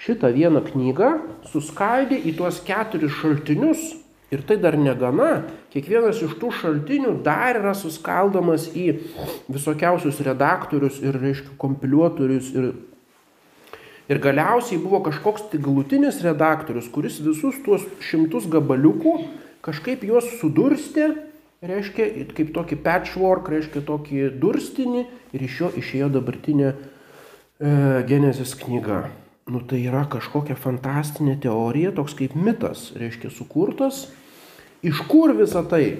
šitą 0.03 0.33
vieną 0.35 0.65
knygą 0.67 1.13
suskaidė 1.51 2.19
į 2.27 2.35
tuos 2.37 2.59
keturis 2.67 3.15
šaltinius 3.21 3.95
Ir 4.27 4.41
tai 4.43 4.57
dar 4.59 4.75
negana, 4.75 5.45
kiekvienas 5.71 6.19
iš 6.19 6.33
tų 6.35 6.49
šaltinių 6.51 7.13
dar 7.23 7.55
yra 7.61 7.71
suskaldomas 7.71 8.65
į 8.75 8.89
visokiausius 9.47 10.19
redaktorius 10.27 10.97
ir, 10.99 11.15
reiškia, 11.21 11.53
kompiliuotorius. 11.61 12.49
Ir, 12.59 12.73
ir 14.11 14.19
galiausiai 14.19 14.81
buvo 14.83 14.99
kažkoks 15.05 15.47
tik 15.53 15.63
galutinis 15.63 16.19
redaktorius, 16.25 16.91
kuris 16.91 17.21
visus 17.23 17.61
tuos 17.63 17.87
šimtus 18.03 18.49
gabaliukų 18.51 19.15
kažkaip 19.63 20.03
juos 20.03 20.27
sudurstė, 20.41 21.07
reiškia, 21.65 22.09
kaip 22.37 22.51
tokį 22.55 22.79
patchwork, 22.85 23.49
reiškia 23.53 23.85
tokį 23.87 24.25
durstinį 24.41 25.05
ir 25.33 25.47
iš 25.47 25.61
jo 25.61 25.71
išėjo 25.83 26.11
dabartinė 26.17 26.67
e, 26.73 26.75
Genezės 28.09 28.53
knyga 28.59 29.05
nu 29.47 29.61
tai 29.63 29.79
yra 29.87 30.03
kažkokia 30.11 30.57
fantastinė 30.59 31.37
teorija, 31.43 31.93
toks 31.95 32.15
kaip 32.19 32.35
mitas, 32.35 32.91
reiškia 32.99 33.31
sukurtas. 33.31 34.07
Iš 34.83 34.99
kur 35.07 35.33
visa 35.37 35.63
tai? 35.63 35.99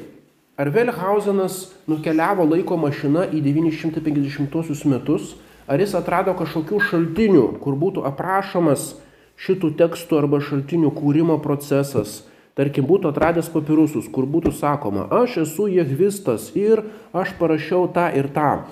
Ar 0.60 0.72
Velhausenas 0.74 1.68
nukeliavo 1.88 2.48
laiko 2.50 2.78
mašina 2.82 3.28
į 3.30 3.44
950 3.46 4.88
metus, 4.90 5.36
ar 5.68 5.80
jis 5.80 5.94
atrado 5.96 6.34
kažkokių 6.36 6.82
šaltinių, 6.90 7.46
kur 7.64 7.78
būtų 7.80 8.04
aprašomas 8.10 8.96
šitų 9.40 9.76
tekstų 9.80 10.20
arba 10.20 10.42
šaltinių 10.44 10.92
kūrimo 10.98 11.38
procesas, 11.44 12.24
tarkim, 12.58 12.88
būtų 12.90 13.12
atradęs 13.14 13.52
papirusus, 13.54 14.10
kur 14.12 14.28
būtų 14.30 14.52
sakoma, 14.58 15.06
aš 15.22 15.44
esu 15.46 15.70
jehvistas 15.72 16.50
ir 16.58 16.84
aš 17.14 17.36
parašiau 17.40 17.86
tą 17.94 18.10
ir 18.18 18.32
tą. 18.34 18.66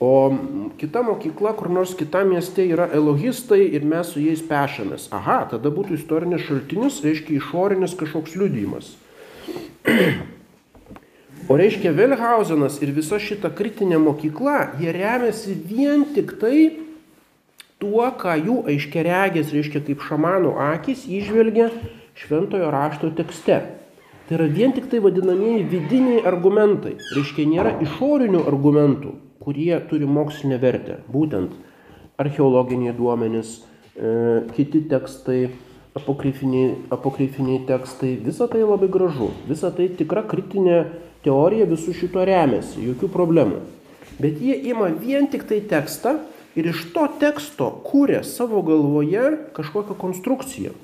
O 0.00 0.32
kita 0.80 1.02
mokykla, 1.04 1.52
kur 1.52 1.68
nors 1.68 1.92
kitam 1.92 2.30
mieste 2.32 2.64
yra 2.64 2.86
elogistai 2.96 3.66
ir 3.68 3.84
mes 3.84 4.14
su 4.14 4.22
jais 4.22 4.40
pešamės. 4.40 5.10
Aha, 5.12 5.42
tada 5.50 5.68
būtų 5.68 5.98
istorinis 5.98 6.46
šaltinis, 6.46 7.02
reiškia 7.04 7.36
išorinis 7.36 7.96
kažkoks 8.00 8.36
liudijimas. 8.40 8.94
O 11.50 11.56
reiškia 11.58 11.90
Velhausenas 11.90 12.76
ir 12.78 12.92
visa 12.94 13.16
šita 13.18 13.48
kritinė 13.58 13.96
mokykla, 13.98 14.76
jie 14.78 14.92
remiasi 14.94 15.56
vien 15.66 16.04
tik 16.14 16.36
tai 16.38 16.76
tuo, 17.82 18.04
ką 18.20 18.36
jų 18.38 18.58
aiškeregės, 18.70 19.50
reiškia 19.56 19.82
kaip 19.88 20.04
šamanų 20.06 20.52
akis, 20.62 21.08
išvelgia 21.10 21.70
šventojo 22.20 22.70
rašto 22.70 23.10
tekste. 23.16 23.60
Tai 24.28 24.36
yra 24.38 24.46
vien 24.46 24.74
tik 24.76 24.86
tai 24.90 25.00
vadinamieji 25.02 25.64
vidiniai 25.72 26.20
argumentai. 26.28 26.94
Reiškia, 27.16 27.48
nėra 27.50 27.72
išorinių 27.82 28.44
argumentų, 28.46 29.16
kurie 29.42 29.72
turi 29.90 30.06
mokslinę 30.06 30.60
vertę. 30.62 31.00
Būtent 31.10 31.56
archeologiniai 32.20 32.94
duomenys, 32.94 33.56
e, 33.96 34.12
kiti 34.54 34.84
tekstai, 34.90 35.48
apokryfiniai, 35.98 36.76
apokryfiniai 36.94 37.64
tekstai. 37.66 38.14
Visa 38.22 38.46
tai 38.46 38.62
labai 38.62 38.88
gražu. 38.88 39.32
Visa 39.48 39.72
tai 39.74 39.88
tikra 39.88 40.22
kritinė 40.22 40.84
teorija 41.24 41.66
visų 41.66 41.96
šito 41.96 42.22
remiasi, 42.24 42.84
jokių 42.86 43.10
problemų. 43.10 43.64
Bet 44.20 44.38
jie 44.38 44.54
ima 44.70 44.92
vien 44.92 45.26
tik 45.32 45.48
tai 45.48 45.62
tekstą 45.64 46.18
ir 46.54 46.70
iš 46.70 46.86
to 46.94 47.06
teksto 47.20 47.70
kūrė 47.86 48.22
savo 48.26 48.62
galvoje 48.62 49.50
kažkokią 49.56 49.96
konstrukciją. 49.98 50.76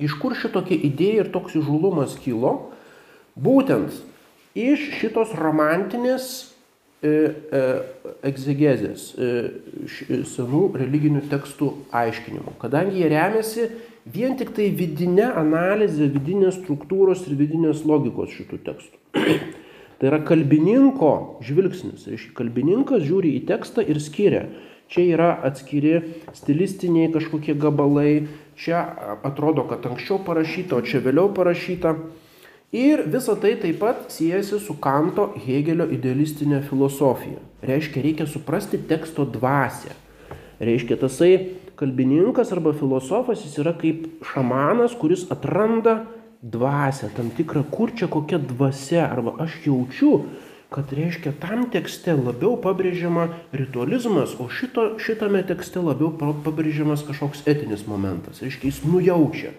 Iš 0.00 0.16
kur 0.20 0.36
šitokia 0.38 0.78
idėja 0.88 1.24
ir 1.24 1.32
toks 1.34 1.56
įžulumas 1.60 2.16
kilo? 2.22 2.72
Būtent 3.38 3.94
iš 4.58 4.82
šitos 4.98 5.34
romantinės 5.38 6.26
e, 7.02 7.10
e, 7.10 7.62
egzegezės, 8.26 9.06
e, 9.14 9.30
senų 10.28 10.64
religinių 10.80 11.24
tekstų 11.30 11.70
aiškinimų. 12.02 12.56
Kadangi 12.62 13.00
jie 13.02 13.12
remiasi 13.12 13.68
vien 14.10 14.36
tik 14.40 14.52
tai 14.56 14.70
vidinė 14.74 15.30
analizė, 15.38 16.10
vidinės 16.10 16.58
struktūros 16.60 17.26
ir 17.28 17.38
vidinės 17.38 17.84
logikos 17.88 18.34
šitų 18.34 18.60
tekstų. 18.66 19.00
Tai 20.00 20.08
yra 20.08 20.22
kalbininko 20.24 21.12
žvilgsnis. 21.44 22.06
Reiškia, 22.08 22.32
kalbininkas 22.38 23.02
žiūri 23.04 23.34
į 23.36 23.44
tekstą 23.50 23.84
ir 23.84 24.00
skiria. 24.00 24.46
Čia 24.90 25.04
yra 25.12 25.28
atskiri 25.46 26.00
stilistiniai 26.34 27.12
kažkokie 27.14 27.54
gabalai, 27.54 28.24
čia 28.60 28.82
atrodo, 29.24 29.64
kad 29.68 29.86
anksčiau 29.88 30.20
parašyta, 30.24 30.76
o 30.76 30.84
čia 30.84 31.00
vėliau 31.04 31.32
parašyta. 31.36 31.94
Ir 32.76 33.02
visa 33.10 33.34
tai 33.40 33.56
taip 33.58 33.80
pat 33.80 34.12
siejasi 34.14 34.60
su 34.62 34.76
Kanto 34.78 35.32
Hegelio 35.42 35.88
idealistinė 35.90 36.60
filosofija. 36.68 37.40
Reiškia, 37.66 38.04
reikia 38.04 38.28
suprasti 38.30 38.78
teksto 38.78 39.26
dvasę. 39.26 39.96
Reiškia, 40.62 41.00
tasai 41.00 41.32
kalbininkas 41.80 42.52
arba 42.52 42.74
filosofas 42.76 43.42
jis 43.42 43.56
yra 43.62 43.72
kaip 43.80 44.22
šamanas, 44.30 44.94
kuris 45.00 45.24
atranda 45.32 46.04
dvasę, 46.42 47.10
tam 47.16 47.32
tikrą, 47.36 47.64
kur 47.72 47.92
čia 47.96 48.08
kokia 48.12 48.38
dvasia, 48.38 49.06
arba 49.08 49.34
aš 49.44 49.56
jaučiu, 49.66 50.12
kad 50.70 50.92
reiškia 50.94 51.32
tam 51.42 51.64
tekste 51.72 52.14
labiau 52.14 52.54
pabrėžiama 52.62 53.26
ritualizmas, 53.56 54.36
o 54.38 54.46
šito, 54.46 54.94
šitame 55.02 55.42
tekste 55.46 55.82
labiau 55.82 56.12
pabrėžiamas 56.14 57.02
kažkoks 57.08 57.42
etinis 57.50 57.82
momentas. 57.90 58.38
Reiškia, 58.44 58.70
jis 58.70 58.84
nujaučia. 58.86 59.50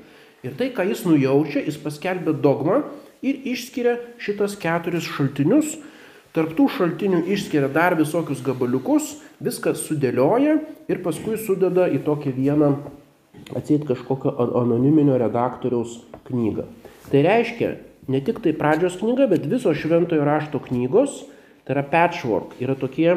Ir 0.47 0.55
tai, 0.57 0.71
ką 0.73 0.87
jis 0.87 1.03
nujaučia, 1.05 1.65
jis 1.67 1.77
paskelbė 1.83 2.33
dogmą 2.41 2.81
ir 3.21 3.43
išskiria 3.51 3.97
šitas 4.23 4.55
keturis 4.59 5.09
šaltinius. 5.11 5.75
Tarptų 6.31 6.69
šaltinių 6.77 7.25
išskiria 7.35 7.67
dar 7.67 7.97
visokius 7.99 8.39
gabaliukus, 8.45 9.17
viskas 9.43 9.83
sudėlioja 9.83 10.61
ir 10.87 11.03
paskui 11.03 11.35
sudeda 11.35 11.89
į 11.91 11.99
tokią 12.07 12.31
vieną 12.37 12.71
atseit 13.57 13.83
kažkokio 13.89 14.31
anoniminio 14.61 15.17
redaktoriaus 15.19 15.99
knygą. 16.29 16.69
Tai 17.11 17.23
reiškia, 17.27 17.73
ne 18.09 18.21
tik 18.25 18.41
tai 18.41 18.53
pradžios 18.57 18.97
knyga, 19.01 19.27
bet 19.29 19.45
visos 19.49 19.77
šventojo 19.77 20.25
rašto 20.25 20.61
knygos, 20.63 21.23
tai 21.65 21.75
yra 21.75 21.85
patchwork, 21.85 22.55
yra 22.63 22.75
tokie 22.79 23.13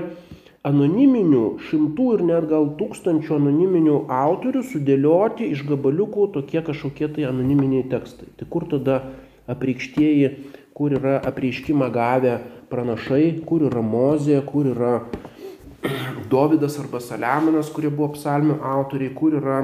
anoniminių, 0.64 1.44
šimtų 1.68 2.08
ir 2.16 2.24
net 2.24 2.48
gal 2.48 2.70
tūkstančių 2.78 3.36
anoniminių 3.36 3.98
autorių 4.12 4.64
sudėlioti 4.70 5.50
iš 5.52 5.64
gabaliukų 5.68 6.30
tokie 6.36 6.62
kažkokie 6.64 7.10
tai 7.12 7.26
anoniminiai 7.28 7.84
tekstai. 7.90 8.30
Tai 8.38 8.48
kur 8.48 8.64
tada 8.70 9.00
apreikštieji, 9.52 10.30
kur 10.74 10.96
yra 10.96 11.18
apreiškimą 11.28 11.90
gavę 11.92 12.38
pranašai, 12.72 13.44
kur 13.46 13.66
yra 13.68 13.84
Mozė, 13.84 14.40
kur 14.46 14.70
yra 14.72 14.94
Dovydas 16.32 16.78
arba 16.80 17.00
Saliamonas, 17.04 17.68
kurie 17.72 17.92
buvo 17.92 18.14
psalmių 18.16 18.56
autoriai, 18.64 19.12
kur 19.12 19.36
yra 19.40 19.58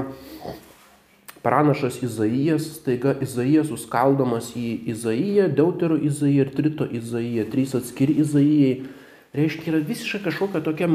pranašas 1.42 2.02
Izaijas, 2.02 2.66
staiga 2.80 3.14
Izaijas 3.22 3.70
suskaldomas 3.72 4.52
į 4.58 4.74
Izaiją, 4.92 5.48
Deutero 5.56 5.96
Izaiją 5.96 6.46
ir 6.46 6.52
Trito 6.56 6.86
Izaiją, 6.86 7.46
trys 7.52 7.74
atskiri 7.78 8.18
Izaijai. 8.20 8.74
Reiškia, 9.36 9.70
yra 9.72 9.80
visiškai 9.86 10.24
kažkokia 10.26 10.60
tokia 10.66 10.88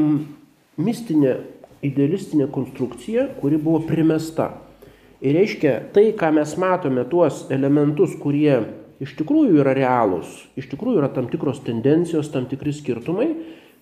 mistinė, 0.76 1.38
idealistinė 1.86 2.50
konstrukcija, 2.52 3.30
kuri 3.40 3.58
buvo 3.60 3.80
primesta. 3.88 4.50
Ir 5.24 5.38
reiškia, 5.38 5.78
tai, 5.96 6.10
ką 6.16 6.34
mes 6.36 6.52
matome, 6.60 7.06
tuos 7.08 7.46
elementus, 7.52 8.14
kurie 8.20 8.60
iš 9.02 9.14
tikrųjų 9.16 9.62
yra 9.62 9.72
realūs, 9.76 10.28
iš 10.60 10.68
tikrųjų 10.72 11.00
yra 11.00 11.08
tam 11.12 11.30
tikros 11.32 11.62
tendencijos, 11.64 12.28
tam 12.32 12.46
tikri 12.50 12.74
skirtumai, 12.76 13.30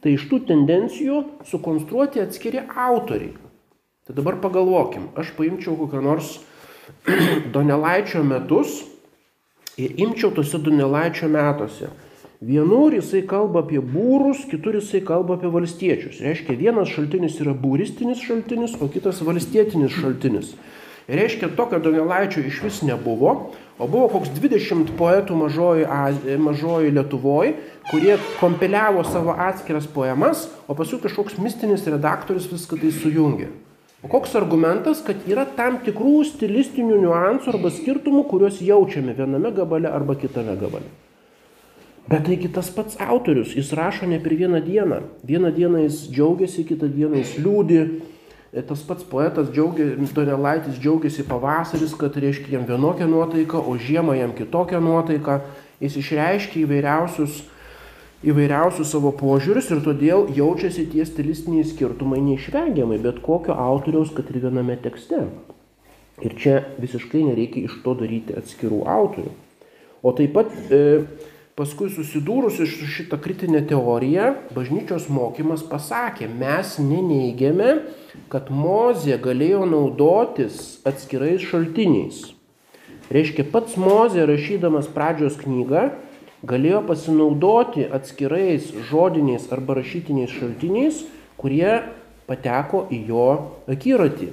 tai 0.03 0.15
iš 0.15 0.29
tų 0.31 0.45
tendencijų 0.49 1.21
sukonstruoti 1.51 2.23
atskiri 2.23 2.63
autoriai. 2.69 3.35
Tai 4.05 4.15
dabar 4.17 4.37
pagalvokim, 4.43 5.09
aš 5.19 5.33
paimčiau 5.39 5.79
kokią 5.81 6.03
nors 6.05 6.37
Donelaičio 7.55 8.23
metus 8.25 8.83
ir 9.77 9.95
imčiau 10.01 10.33
tose 10.35 10.59
Donelaičio 10.59 11.29
metuose. 11.29 11.91
Vienur 12.45 12.93
jisai 12.93 13.23
kalba 13.25 13.63
apie 13.65 13.81
būrus, 13.81 14.43
kitur 14.51 14.77
jisai 14.77 15.01
kalba 15.07 15.39
apie 15.39 15.49
valstiečius. 15.49 16.21
Reiškia, 16.21 16.57
vienas 16.61 16.91
šaltinis 16.93 17.39
yra 17.41 17.55
būristinis 17.57 18.21
šaltinis, 18.21 18.75
o 18.85 18.89
kitas 18.93 19.23
valstietinis 19.25 19.95
šaltinis. 19.97 20.53
Reiškia, 21.09 21.51
tokio 21.57 21.79
Donelaičio 21.85 22.45
iš 22.45 22.63
vis 22.65 22.83
nebuvo, 22.85 23.33
o 23.79 23.89
buvo 23.89 24.11
koks 24.13 24.33
20 24.37 24.93
poetų 24.99 25.37
mažoji, 25.41 25.89
mažoji 26.41 26.93
Lietuvoje, 26.97 27.57
kurie 27.91 28.19
kompiliavo 28.41 29.05
savo 29.09 29.37
atskiras 29.37 29.89
poemas, 29.89 30.49
o 30.69 30.77
paskui 30.77 31.01
kažkoks 31.05 31.41
mistinis 31.41 31.85
redaktorius 31.89 32.49
viską 32.53 32.81
tai 32.81 32.93
sujungė. 32.93 33.53
O 34.05 34.09
koks 34.09 34.35
argumentas, 34.37 35.01
kad 35.01 35.23
yra 35.25 35.47
tam 35.57 35.79
tikrų 35.85 36.19
stilistinių 36.29 36.99
niuansų 37.07 37.55
arba 37.55 37.71
skirtumų, 37.73 38.27
kuriuos 38.29 38.59
jaučiame 38.61 39.15
viename 39.17 39.49
gabale 39.57 39.89
arba 39.89 40.17
kitame 40.21 40.59
gabale. 40.61 40.91
Bet 42.05 42.27
taigi 42.27 42.51
tas 42.53 42.69
pats 42.69 42.99
autorius, 43.01 43.55
jis 43.57 43.71
rašo 43.73 44.05
ne 44.11 44.19
per 44.21 44.35
vieną 44.37 44.61
dieną. 44.61 44.99
Vieną 45.25 45.55
dieną 45.57 45.87
jis 45.87 46.03
džiaugiasi, 46.13 46.67
kitą 46.69 46.91
dieną 46.93 47.23
jis 47.23 47.33
liūdi. 47.41 47.81
E, 48.53 48.63
tas 48.69 48.83
pats 48.85 49.09
poetas 49.09 49.49
džiaugiasi, 49.49 50.13
Donelaitis 50.13 50.77
džiaugiasi 50.83 51.25
pavasaris, 51.25 51.97
kad 51.97 52.21
reiškia 52.21 52.59
jam 52.59 52.69
vienokią 52.69 53.09
nuotaiką, 53.09 53.57
o 53.57 53.79
žiemą 53.81 54.19
jam 54.21 54.37
kitokią 54.37 54.85
nuotaiką. 54.85 55.41
Jis 55.81 55.97
išreiškia 56.03 56.67
įvairiausius 56.67 57.41
įvairiausius 58.25 58.91
savo 58.95 59.13
požiūrius 59.17 59.71
ir 59.75 59.83
todėl 59.85 60.29
jaučiasi 60.35 60.87
tie 60.93 61.05
stilistiniai 61.09 61.67
skirtumai 61.69 62.23
neišvengiamai, 62.25 62.99
bet 63.05 63.21
kokio 63.25 63.57
autoriaus, 63.57 64.13
kad 64.17 64.31
ir 64.33 64.41
viename 64.47 64.77
tekste. 64.81 65.27
Ir 66.25 66.37
čia 66.39 66.61
visiškai 66.81 67.25
nereikia 67.27 67.67
iš 67.69 67.81
to 67.85 67.97
daryti 67.99 68.37
atskirų 68.39 68.85
autorių. 68.89 69.33
O 70.05 70.13
taip 70.17 70.35
pat 70.37 70.53
e, 70.71 71.03
paskui 71.59 71.89
susidūrusi 71.93 72.69
su 72.71 72.87
šitą 72.91 73.19
kritinę 73.25 73.65
teoriją, 73.69 74.31
bažnyčios 74.55 75.09
mokymas 75.13 75.65
pasakė, 75.67 76.29
mes 76.31 76.77
neneigiame, 76.83 77.81
kad 78.31 78.51
Mozė 78.53 79.19
galėjo 79.23 79.65
naudotis 79.69 80.79
atskirais 80.87 81.45
šaltiniais. 81.45 82.31
Reiškia, 83.15 83.47
pats 83.53 83.77
Mozė 83.81 84.25
rašydamas 84.29 84.89
pradžios 84.93 85.37
knygą 85.43 85.91
galėjo 86.49 86.83
pasinaudoti 86.89 87.87
atskirais 87.97 88.71
žodiniais 88.91 89.51
arba 89.55 89.79
rašytiniais 89.81 90.33
šaltiniais, 90.35 91.05
kurie 91.41 91.83
pateko 92.29 92.85
į 92.93 93.01
jo 93.09 93.29
akiratį. 93.71 94.31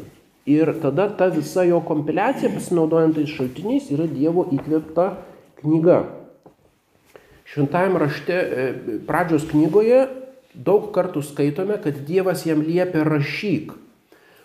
Ir 0.51 0.73
tada 0.81 1.07
ta 1.13 1.27
visa 1.31 1.63
jo 1.67 1.81
kompiliacija, 1.85 2.49
pasinaudojant 2.53 3.15
tais 3.19 3.29
šaltiniais, 3.29 3.91
yra 3.93 4.07
Dievo 4.09 4.47
įkvėpta 4.55 5.11
knyga. 5.61 5.99
Šventajame 7.51 7.99
rašte, 8.01 8.33
e, 8.33 8.97
pradžios 9.05 9.45
knygoje 9.51 10.07
daug 10.55 10.89
kartų 10.95 11.21
skaitome, 11.23 11.77
kad 11.83 12.01
Dievas 12.07 12.45
jam 12.47 12.63
liepia 12.65 13.03
rašyk. 13.07 13.75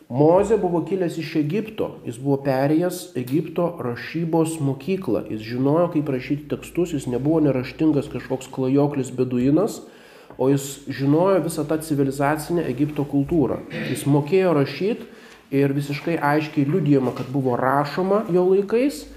Moze 0.09 0.57
buvo 0.57 0.85
kilęs 0.85 1.17
iš 1.19 1.33
Egipto, 1.41 1.89
jis 2.07 2.19
buvo 2.23 2.37
perėjęs 2.45 2.99
Egipto 3.19 3.65
rašybos 3.83 4.61
mokyklą, 4.63 5.25
jis 5.33 5.43
žinojo, 5.43 5.89
kaip 5.97 6.13
rašyti 6.15 6.47
tekstus, 6.53 6.93
jis 6.95 7.09
nebuvo 7.11 7.41
neraštingas 7.43 8.07
kažkoks 8.13 8.47
klajoklis 8.55 9.11
beduinas, 9.11 9.81
o 10.39 10.47
jis 10.53 10.87
žinojo 10.87 11.43
visą 11.49 11.67
tą 11.67 11.81
civilizacinę 11.83 12.69
Egipto 12.71 13.03
kultūrą. 13.03 13.59
Jis 13.91 14.07
mokėjo 14.07 14.55
rašyti 14.55 15.11
ir 15.51 15.75
visiškai 15.75 16.21
aiškiai 16.23 16.71
liudijama, 16.71 17.11
kad 17.11 17.27
buvo 17.35 17.59
rašoma 17.59 18.29
jo 18.31 18.47
laikais. 18.53 19.09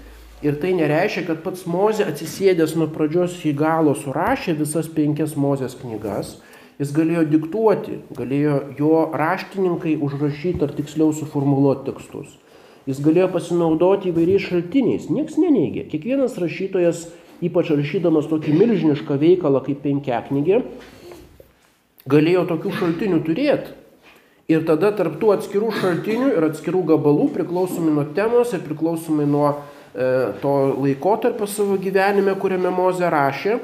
Ir 0.42 0.58
tai 0.58 0.72
nereiškia, 0.74 1.28
kad 1.28 1.44
pats 1.44 1.68
Mozė 1.70 2.08
atsisėdęs 2.10 2.74
nuo 2.74 2.90
pradžios 2.90 3.38
iki 3.38 3.52
galo 3.54 3.94
surašė 3.94 4.58
visas 4.58 4.90
penkias 4.90 5.36
Mozės 5.38 5.78
knygas. 5.78 6.40
Jis 6.80 6.94
galėjo 6.96 7.26
diktuoti, 7.28 7.98
galėjo 8.16 8.54
jo 8.78 9.00
raštininkai 9.12 9.98
užrašyti 10.00 10.64
ar 10.64 10.70
tiksliau 10.72 11.12
suformuoluoti 11.12 11.90
tekstus. 11.90 12.38
Jis 12.88 13.02
galėjo 13.04 13.26
pasinaudoti 13.34 14.08
įvairiais 14.08 14.46
šaltiniais, 14.46 15.10
nieks 15.12 15.36
neneigia. 15.36 15.84
Kiekvienas 15.90 16.38
rašytojas, 16.40 17.04
ypač 17.44 17.74
rašydamas 17.74 18.30
tokį 18.30 18.54
milžinišką 18.56 19.18
veikalą 19.20 19.60
kaip 19.66 19.82
penkiaknygė, 19.84 20.62
galėjo 22.08 22.46
tokių 22.48 22.72
šaltinių 22.78 23.20
turėti. 23.28 23.76
Ir 24.50 24.64
tada 24.66 24.90
tarp 24.96 25.20
tų 25.20 25.34
atskirų 25.36 25.68
šaltinių 25.76 26.32
ir 26.32 26.48
atskirų 26.48 26.80
gabalų, 26.88 27.28
priklausomai 27.36 27.92
nuo 27.94 28.06
temos 28.16 28.56
ir 28.56 28.64
priklausomai 28.64 29.28
nuo 29.28 29.52
e, 29.52 30.32
to 30.40 30.54
laikotarpio 30.80 31.46
savo 31.46 31.76
gyvenime, 31.78 32.34
kuriame 32.40 32.72
Moze 32.74 33.06
rašė, 33.12 33.60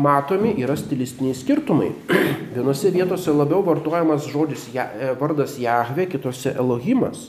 matomi 0.00 0.54
yra 0.62 0.76
stilistiniai 0.78 1.36
skirtumai. 1.36 1.90
Vienose 2.54 2.92
vietose 2.94 3.34
labiau 3.34 3.62
vartojamas 3.66 4.26
žodis 4.30 4.66
e, 4.74 5.12
vardas 5.20 5.58
Jahve, 5.60 6.08
kitose 6.10 6.54
Elohimas. 6.56 7.28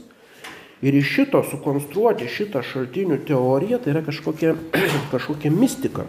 Ir 0.82 0.96
iš 0.98 1.12
šito 1.18 1.44
sukonstruoti 1.46 2.26
šitą 2.32 2.64
šaltinių 2.66 3.22
teoriją 3.28 3.82
tai 3.84 3.94
yra 3.94 4.02
kažkokia, 4.08 4.56
kažkokia 5.14 5.54
mistika. 5.54 6.08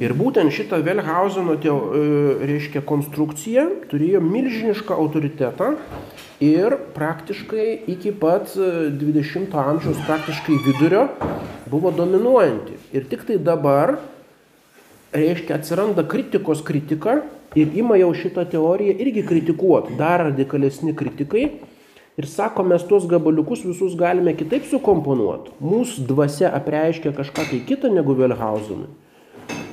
Ir 0.00 0.14
būtent 0.16 0.48
šita 0.56 0.78
Velhauseno 0.80 1.58
e, 1.60 1.72
reiškia 2.48 2.80
konstrukcija 2.88 3.66
turėjo 3.90 4.22
milžinišką 4.24 4.96
autoritetą 4.96 5.74
ir 6.40 6.78
praktiškai 6.94 7.66
iki 7.92 8.14
pat 8.16 8.48
20 8.56 9.52
e, 9.52 9.60
amžiaus 9.60 10.00
praktiškai 10.06 10.56
vidurio 10.64 11.04
buvo 11.68 11.92
dominuojanti. 11.92 12.78
Ir 12.96 13.04
tik 13.12 13.26
tai 13.28 13.36
dabar, 13.36 13.98
reiškia, 15.12 15.58
atsiranda 15.58 16.04
kritikos 16.08 16.62
kritika 16.66 17.20
ir 17.58 17.74
ima 17.74 17.98
jau 17.98 18.12
šitą 18.14 18.44
teoriją 18.50 18.94
irgi 19.02 19.24
kritikuoti, 19.26 19.96
dar 19.98 20.26
radikalesni 20.28 20.94
kritikai. 20.96 21.50
Ir 22.20 22.26
sako, 22.28 22.66
mes 22.68 22.82
tuos 22.84 23.06
gabaliukus 23.08 23.62
visus 23.64 23.94
galime 23.96 24.34
kitaip 24.36 24.66
sukomponuoti. 24.68 25.54
Mūsų 25.64 26.04
dvasia 26.10 26.50
apreiškia 26.58 27.14
kažką 27.16 27.46
tai 27.48 27.60
kitą 27.64 27.88
negu 27.94 28.16
Velhausenui. 28.18 28.90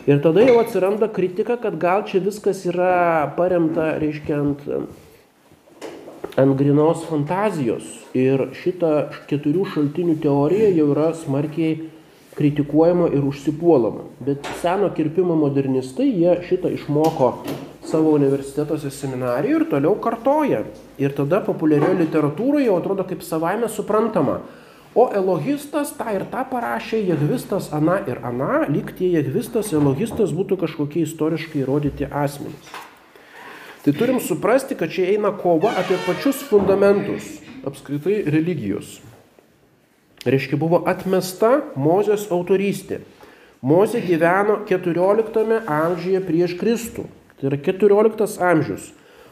Ir 0.07 0.21
tada 0.23 0.45
jau 0.45 0.55
atsiranda 0.61 1.09
kritika, 1.11 1.57
kad 1.59 1.75
gal 1.81 2.05
čia 2.07 2.21
viskas 2.23 2.61
yra 2.69 3.27
paremta, 3.35 3.89
reiškia, 3.99 4.37
ant, 4.39 4.63
ant 6.39 6.55
grinos 6.55 7.03
fantazijos. 7.09 7.89
Ir 8.15 8.45
šita 8.55 8.93
keturių 9.27 9.67
šaltinių 9.73 10.15
teorija 10.23 10.71
jau 10.77 10.87
yra 10.93 11.09
smarkiai 11.17 11.89
kritikuojama 12.37 13.07
ir 13.13 13.25
užsipuolama. 13.25 14.05
Bet 14.19 14.45
seno 14.61 14.91
kirpimo 14.93 15.35
modernistai, 15.35 16.07
jie 16.13 16.37
šitą 16.49 16.69
išmoko 16.75 17.31
savo 17.87 18.13
universitetuose 18.17 18.91
seminarijų 18.93 19.61
ir 19.61 19.65
toliau 19.71 19.95
kartoja. 20.03 20.61
Ir 21.01 21.15
tada 21.17 21.41
populiarioje 21.45 22.03
literatūroje 22.03 22.67
jau 22.67 22.77
atrodo 22.77 23.07
kaip 23.07 23.23
savaime 23.25 23.69
suprantama. 23.71 24.41
O 24.97 25.07
Elohistas 25.13 25.91
tą 25.97 26.09
ir 26.15 26.25
tą 26.31 26.41
parašė, 26.49 26.99
Jehvistas 27.11 27.69
ana 27.75 27.99
ir 28.09 28.21
ana, 28.25 28.65
lyg 28.69 28.93
tie 28.97 29.11
Jehvistas, 29.13 29.73
Elohistas 29.73 30.33
būtų 30.33 30.57
kažkokie 30.63 31.03
istoriškai 31.05 31.61
įrodyti 31.61 32.07
asmenys. 32.09 32.71
Tai 33.85 33.93
turim 33.93 34.17
suprasti, 34.19 34.75
kad 34.75 34.91
čia 34.91 35.05
eina 35.13 35.29
kova 35.37 35.75
apie 35.79 35.99
pačius 36.07 36.41
fundamentus 36.49 37.37
apskritai 37.67 38.23
religijos. 38.25 38.97
Reiškia, 40.27 40.59
buvo 40.59 40.81
atmesta 40.89 41.61
Mozės 41.79 42.27
autorystė. 42.33 42.99
Mozė 43.63 44.01
gyveno 44.03 44.59
14 44.67 45.63
amžiuje 45.63 46.19
prieš 46.27 46.57
Kristų. 46.59 47.07
Tai 47.37 47.51
yra 47.51 47.59
14 47.63 48.41
amžius. 48.43 48.91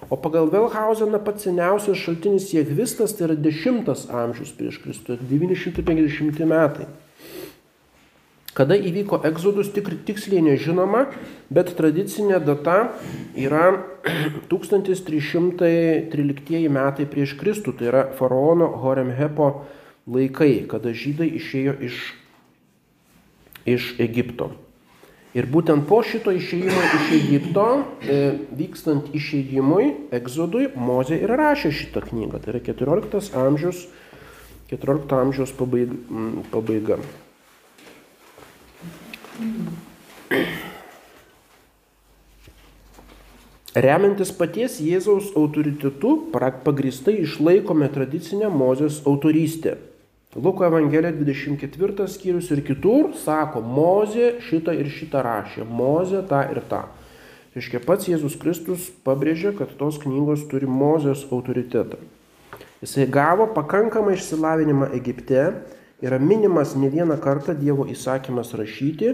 O 0.09 0.17
pagal 0.21 0.49
Velhauseną 0.53 1.19
pats 1.25 1.43
seniausias 1.47 1.97
šaltinis 1.97 2.53
Jėgvistas 2.53 3.15
tai 3.17 3.25
yra 3.29 3.35
10 3.41 3.89
amžius 4.13 4.51
prieš 4.53 4.77
Kristų, 4.83 5.17
950 5.29 6.45
metai. 6.45 6.85
Kada 8.55 8.77
įvyko 8.79 9.19
egzodus, 9.27 9.67
tik, 9.75 9.89
tiksliai 10.07 10.39
nežinoma, 10.45 11.01
bet 11.51 11.75
tradicinė 11.75 12.39
data 12.39 12.95
yra 13.35 13.83
1313 14.53 16.69
metai 16.71 17.05
prieš 17.09 17.35
Kristų, 17.41 17.73
tai 17.75 17.91
yra 17.91 18.03
faraono 18.15 18.67
Horemhepo 18.85 19.65
laikai, 20.05 20.65
kada 20.69 20.93
žydai 20.93 21.27
išėjo 21.39 21.73
iš, 21.87 21.97
iš 23.65 23.89
Egipto. 24.01 24.51
Ir 25.35 25.49
būtent 25.51 25.83
po 25.89 25.99
šito 26.05 26.31
išėjimo 26.31 26.81
iš 26.95 27.09
Egipto, 27.17 27.65
e, 28.07 28.19
vykstant 28.55 29.09
išėjimui, 29.11 29.89
egzodui, 30.15 30.69
Mozė 30.79 31.19
ir 31.25 31.33
rašė 31.35 31.73
šitą 31.75 32.05
knygą. 32.05 32.39
Tai 32.39 32.53
yra 32.53 32.61
14 32.63 33.35
amžiaus, 33.35 33.83
14 34.71 35.11
amžiaus 35.19 35.51
pabaiga. 35.57 35.97
pabaiga. 36.53 37.01
Remiantis 43.75 44.31
paties 44.31 44.77
Jėzaus 44.79 45.33
autoritetu, 45.35 46.13
pagristai 46.31 47.17
išlaikome 47.25 47.89
tradicinę 47.91 48.47
Mozės 48.47 49.01
autorystę. 49.03 49.75
Luko 50.35 50.65
Evangelija 50.65 51.13
24 51.15 52.07
skyrius 52.11 52.49
ir 52.51 52.59
kitur 52.67 53.13
sako, 53.15 53.61
Mozė 53.63 54.33
šitą 54.43 54.73
ir 54.75 54.89
šitą 54.91 55.21
rašė, 55.23 55.63
Mozė 55.63 56.25
tą 56.27 56.41
ir 56.51 56.59
tą. 56.67 56.81
Reiškia, 57.55 57.79
pats 57.85 58.09
Jėzus 58.09 58.35
Kristus 58.41 58.89
pabrėžia, 59.07 59.53
kad 59.55 59.71
tos 59.79 59.95
knygos 60.03 60.43
turi 60.51 60.67
Mozės 60.67 61.23
autoritetą. 61.31 62.01
Jisai 62.83 63.07
gavo 63.07 63.47
pakankamą 63.55 64.17
išsilavinimą 64.17 64.91
Egipte, 64.97 65.45
yra 66.03 66.19
minimas 66.19 66.75
ne 66.75 66.91
vieną 66.91 67.15
kartą 67.23 67.55
Dievo 67.55 67.87
įsakymas 67.87 68.51
rašyti 68.59 69.13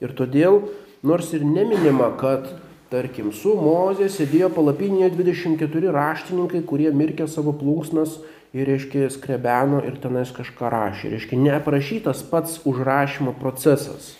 ir 0.00 0.14
todėl, 0.14 0.62
nors 1.02 1.34
ir 1.34 1.42
neminima, 1.42 2.12
kad 2.20 2.46
tarkim, 2.90 3.30
su 3.32 3.54
Mozė 3.58 4.10
sėdėjo 4.10 4.50
palapinėje 4.54 5.12
24 5.14 5.92
raštininkai, 5.94 6.64
kurie 6.66 6.90
mirkė 6.94 7.28
savo 7.30 7.54
plunksnas 7.56 8.18
ir, 8.52 8.66
reiškia, 8.66 9.08
skrebeno 9.14 9.82
ir 9.86 9.98
tenais 10.02 10.32
kažką 10.34 10.72
rašė. 10.74 11.12
Reiškia, 11.14 11.38
neaprašytas 11.46 12.24
pats 12.30 12.58
užrašymo 12.66 13.36
procesas. 13.38 14.16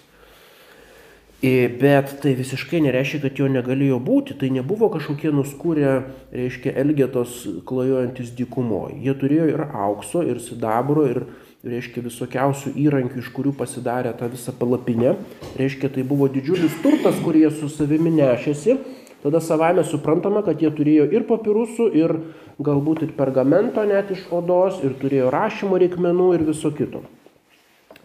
Bet 1.40 2.18
tai 2.20 2.34
visiškai 2.36 2.82
nereiškia, 2.84 3.22
kad 3.24 3.38
jo 3.40 3.46
negalėjo 3.48 3.96
būti. 4.04 4.36
Tai 4.36 4.50
nebuvo 4.52 4.90
kažkokie 4.92 5.32
nuskūrę, 5.32 5.94
reiškia, 6.36 6.74
elgetos 6.82 7.38
klajojantis 7.66 8.34
dykumoje. 8.36 8.98
Jie 9.06 9.14
turėjo 9.16 9.46
ir 9.54 9.62
aukso, 9.64 10.20
ir 10.20 10.42
sidabro, 10.44 11.06
ir, 11.08 11.24
reiškia, 11.66 12.04
visokiausių 12.06 12.72
įrankių, 12.80 13.20
iš 13.20 13.28
kurių 13.36 13.52
pasidarė 13.58 14.14
tą 14.16 14.30
visą 14.32 14.54
palapinę. 14.56 15.16
Reiškia, 15.60 15.90
tai 15.92 16.06
buvo 16.06 16.30
didžiulis 16.32 16.78
turtas, 16.84 17.18
kurį 17.24 17.46
jie 17.46 17.52
su 17.58 17.68
savimi 17.72 18.14
nešėsi 18.16 18.78
tada 19.22 19.40
savame 19.40 19.84
suprantama, 19.84 20.42
kad 20.44 20.62
jie 20.62 20.70
turėjo 20.72 21.06
ir 21.12 21.26
papirusų, 21.28 21.90
ir 21.96 22.16
galbūt 22.60 23.04
ir 23.04 23.12
pergamento 23.16 23.84
net 23.88 24.12
iš 24.14 24.26
odos, 24.32 24.80
ir 24.84 24.96
turėjo 25.00 25.30
rašymo 25.32 25.80
reikmenų 25.80 26.32
ir 26.38 26.46
viso 26.48 26.72
kito. 26.76 27.04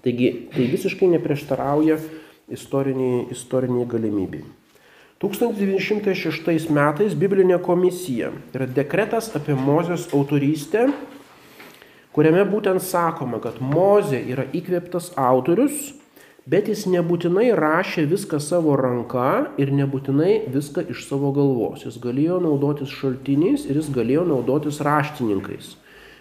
Taigi 0.06 0.32
tai 0.54 0.68
visiškai 0.70 1.10
neprieštarauja 1.15 1.98
istoriniai, 2.54 3.26
istoriniai 3.34 3.88
galimybei. 3.89 4.44
1906 5.24 6.68
metais 6.76 7.15
Biblinė 7.18 7.58
komisija 7.63 8.34
yra 8.54 8.68
dekretas 8.68 9.32
apie 9.38 9.56
Mozės 9.58 10.10
autorystę, 10.13 10.89
kuriame 12.15 12.47
būtent 12.47 12.82
sakoma, 12.82 13.41
kad 13.43 13.60
Mozė 13.60 14.23
yra 14.32 14.47
įkvėptas 14.56 15.12
autorius 15.19 15.93
Bet 16.45 16.67
jis 16.69 16.84
nebūtinai 16.86 17.47
rašė 17.58 18.04
viską 18.06 18.38
savo 18.38 18.75
ranka 18.78 19.47
ir 19.58 19.71
nebūtinai 19.73 20.43
viską 20.54 20.84
iš 20.93 21.08
savo 21.08 21.32
galvos. 21.34 21.88
Jis 21.88 21.95
galėjo 22.04 22.38
naudotis 22.43 22.91
šaltiniais 22.93 23.63
ir 23.65 23.80
jis 23.80 23.89
galėjo 23.95 24.28
naudotis 24.30 24.78
raštininkais. 24.86 25.71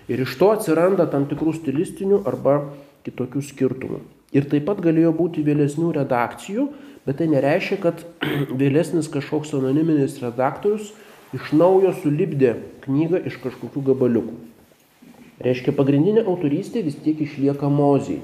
Ir 0.08 0.22
iš 0.24 0.38
to 0.40 0.48
atsiranda 0.54 1.04
tam 1.12 1.26
tikrų 1.28 1.52
stilistinių 1.58 2.22
arba 2.24 2.56
kitokių 3.04 3.44
skirtumų. 3.50 4.00
Ir 4.32 4.48
taip 4.48 4.64
pat 4.70 4.80
galėjo 4.86 5.12
būti 5.12 5.44
vėlesnių 5.44 5.92
redakcijų, 5.98 6.70
bet 7.04 7.20
tai 7.20 7.28
nereiškia, 7.28 7.80
kad 7.84 8.00
vėlesnis 8.64 9.12
kažkoks 9.12 9.52
anoniminis 9.60 10.16
redaktorius 10.24 10.94
iš 11.36 11.52
naujo 11.52 11.92
sulibdė 12.00 12.56
knygą 12.88 13.26
iš 13.28 13.42
kažkokių 13.44 13.84
gabaliukų. 13.92 14.40
Reiškia, 15.42 15.74
pagrindinė 15.74 16.22
autorystė 16.28 16.84
vis 16.86 16.94
tiek 17.02 17.18
išlieka 17.24 17.66
mozijai. 17.66 18.22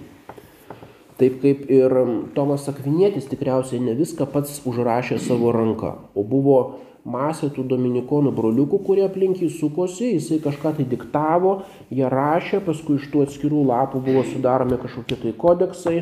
Taip 1.20 1.40
kaip 1.42 1.66
ir 1.68 1.92
Tomas 2.36 2.68
Akvinėtis 2.70 3.26
tikriausiai 3.28 3.82
ne 3.82 3.96
viską 3.98 4.24
pats 4.30 4.62
užrašė 4.64 5.18
savo 5.20 5.50
ranką, 5.52 5.90
o 6.16 6.22
buvo 6.24 6.60
masė 7.04 7.50
tų 7.52 7.66
dominikonų 7.68 8.32
broliukų, 8.36 8.80
kurie 8.86 9.04
aplink 9.04 9.42
jį 9.42 9.50
sukosi, 9.52 10.14
jisai 10.14 10.38
kažką 10.44 10.74
tai 10.78 10.86
diktavo, 10.88 11.58
jie 11.92 12.06
rašė, 12.08 12.62
paskui 12.64 12.96
iš 13.00 13.10
tų 13.12 13.26
atskirų 13.26 13.66
lapų 13.68 14.00
buvo 14.06 14.24
sudaromi 14.30 14.78
kažkokie 14.80 15.18
tai 15.20 15.34
kodeksai 15.44 15.96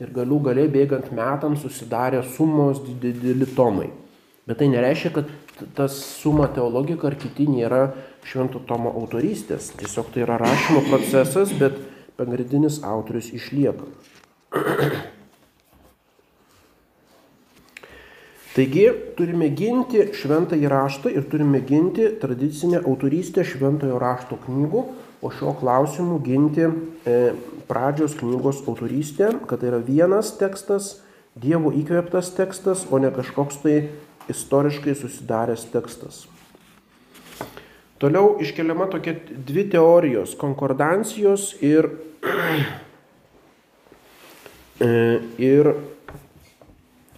ir 0.00 0.14
galų 0.14 0.38
galiai 0.50 0.70
bėgant 0.70 1.10
metams 1.16 1.64
susidarė 1.64 2.22
sumos 2.36 2.82
dideli 3.02 3.48
tomai. 3.56 3.90
Bet 4.46 4.60
tai 4.62 4.70
nereiškia, 4.72 5.12
kad 5.14 5.34
tas 5.76 5.98
suma 6.20 6.48
teologika 6.50 7.10
ar 7.10 7.18
kiti 7.20 7.46
nėra 7.50 7.82
švento 8.26 8.60
tomo 8.66 8.92
autorystės. 9.00 9.70
Tiesiog 9.80 10.10
tai 10.14 10.24
yra 10.26 10.36
rašymo 10.40 10.82
procesas, 10.88 11.52
bet 11.56 11.78
pagrindinis 12.20 12.82
autorius 12.84 13.32
išlieka. 13.36 13.86
Taigi 18.50 18.88
turime 19.14 19.46
ginti 19.54 20.02
šventąjį 20.18 20.68
raštą 20.70 21.12
ir 21.14 21.28
turime 21.30 21.60
ginti 21.62 22.08
tradicinę 22.20 22.80
autorystę 22.82 23.44
šventojo 23.46 24.00
rašto 24.02 24.36
knygų, 24.42 24.82
o 25.22 25.30
šio 25.30 25.52
klausimu 25.60 26.18
ginti 26.24 26.66
e, 26.66 26.70
pradžios 27.68 28.16
knygos 28.18 28.64
autorystę, 28.66 29.30
kad 29.46 29.62
tai 29.62 29.70
yra 29.70 29.80
vienas 29.84 30.34
tekstas, 30.40 30.98
Dievo 31.38 31.70
įkvėptas 31.70 32.32
tekstas, 32.34 32.82
o 32.90 32.98
ne 32.98 33.06
kažkoks 33.14 33.60
tai 33.62 33.74
istoriškai 34.32 34.96
susidaręs 34.98 35.68
tekstas. 35.70 36.24
Toliau 38.00 38.38
iškeliama 38.40 38.88
tokia 38.92 39.14
dvi 39.28 39.66
teorijos- 39.70 40.36
konkordancijos 40.44 41.52
ir 41.60 41.90
E, 44.80 45.18
ir 45.36 45.68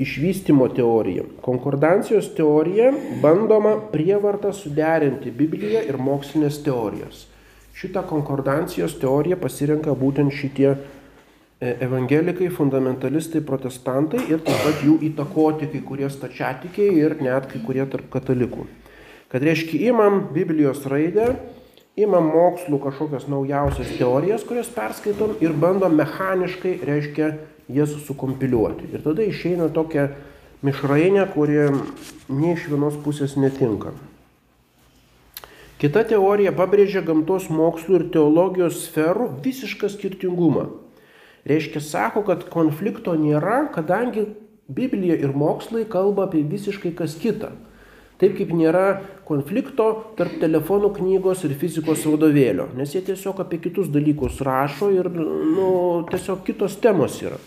išvystymo 0.03 0.67
teorija. 0.75 1.23
Konkordancijos 1.45 2.33
teorija 2.35 2.89
bandoma 3.23 3.77
prievartą 3.93 4.51
suderinti 4.53 5.31
Bibliją 5.31 5.85
ir 5.87 5.99
mokslinės 6.03 6.59
teorijas. 6.67 7.29
Šitą 7.79 8.03
konkordancijos 8.09 8.99
teoriją 8.99 9.39
pasirenka 9.39 9.95
būtent 9.95 10.35
šitie 10.35 10.73
e, 10.73 10.77
evangelikai, 11.87 12.51
fundamentalistai, 12.51 13.45
protestantai 13.47 14.27
ir 14.27 14.43
taip 14.43 14.67
pat 14.67 14.83
jų 14.83 14.99
įtakoti 15.13 15.71
kai 15.71 15.87
kurie 15.87 16.11
stačiatikiai 16.11 16.99
ir 16.99 17.21
net 17.23 17.47
kai 17.53 17.63
kurie 17.63 17.87
tarp 17.95 18.11
katalikų. 18.11 18.67
Kad 19.33 19.43
reiškia, 19.49 19.89
imam 19.89 20.27
Biblijos 20.35 20.85
raidę, 20.85 21.31
imam 21.97 22.29
mokslų 22.35 22.83
kažkokias 22.85 23.25
naujausias 23.33 23.95
teorijas, 23.97 24.45
kurias 24.45 24.69
perskaitom 24.73 25.39
ir 25.41 25.57
bandom 25.57 25.97
mechaniškai, 25.97 26.75
reiškia, 26.85 27.31
jas 27.73 27.95
sukompiliuoti. 28.07 28.91
Ir 28.93 29.05
tada 29.05 29.25
išeina 29.25 29.71
tokia 29.73 30.11
mišrainė, 30.67 31.25
kuri 31.33 31.71
nei 32.29 32.53
iš 32.55 32.69
vienos 32.71 32.99
pusės 33.01 33.39
netinka. 33.41 33.95
Kita 35.83 36.05
teorija 36.07 36.53
pabrėžia 36.55 37.01
gamtos 37.03 37.49
mokslų 37.51 37.97
ir 37.99 38.07
teologijos 38.15 38.85
sferų 38.85 39.33
visišką 39.43 39.91
skirtingumą. 39.91 40.69
Reiškia, 41.49 41.81
sako, 41.83 42.23
kad 42.29 42.45
konflikto 42.53 43.17
nėra, 43.19 43.65
kadangi 43.75 44.29
Biblija 44.71 45.17
ir 45.19 45.33
mokslai 45.35 45.83
kalba 45.91 46.29
apie 46.29 46.45
visiškai 46.47 46.93
kas 46.95 47.17
kitą. 47.19 47.51
Taip 48.23 48.37
kaip 48.39 48.53
nėra 48.55 49.01
konflikto 49.27 49.89
tarp 50.15 50.37
telefonų 50.39 50.93
knygos 50.95 51.41
ir 51.43 51.57
fizikos 51.59 52.05
vadovėlio, 52.07 52.69
nes 52.79 52.93
jie 52.95 53.01
tiesiog 53.03 53.41
apie 53.43 53.59
kitus 53.65 53.89
dalykus 53.91 54.37
rašo 54.47 54.93
ir 54.95 55.09
nu, 55.11 55.71
tiesiog 56.07 56.45
kitos 56.47 56.77
temos 56.79 57.17
yra. 57.25 57.41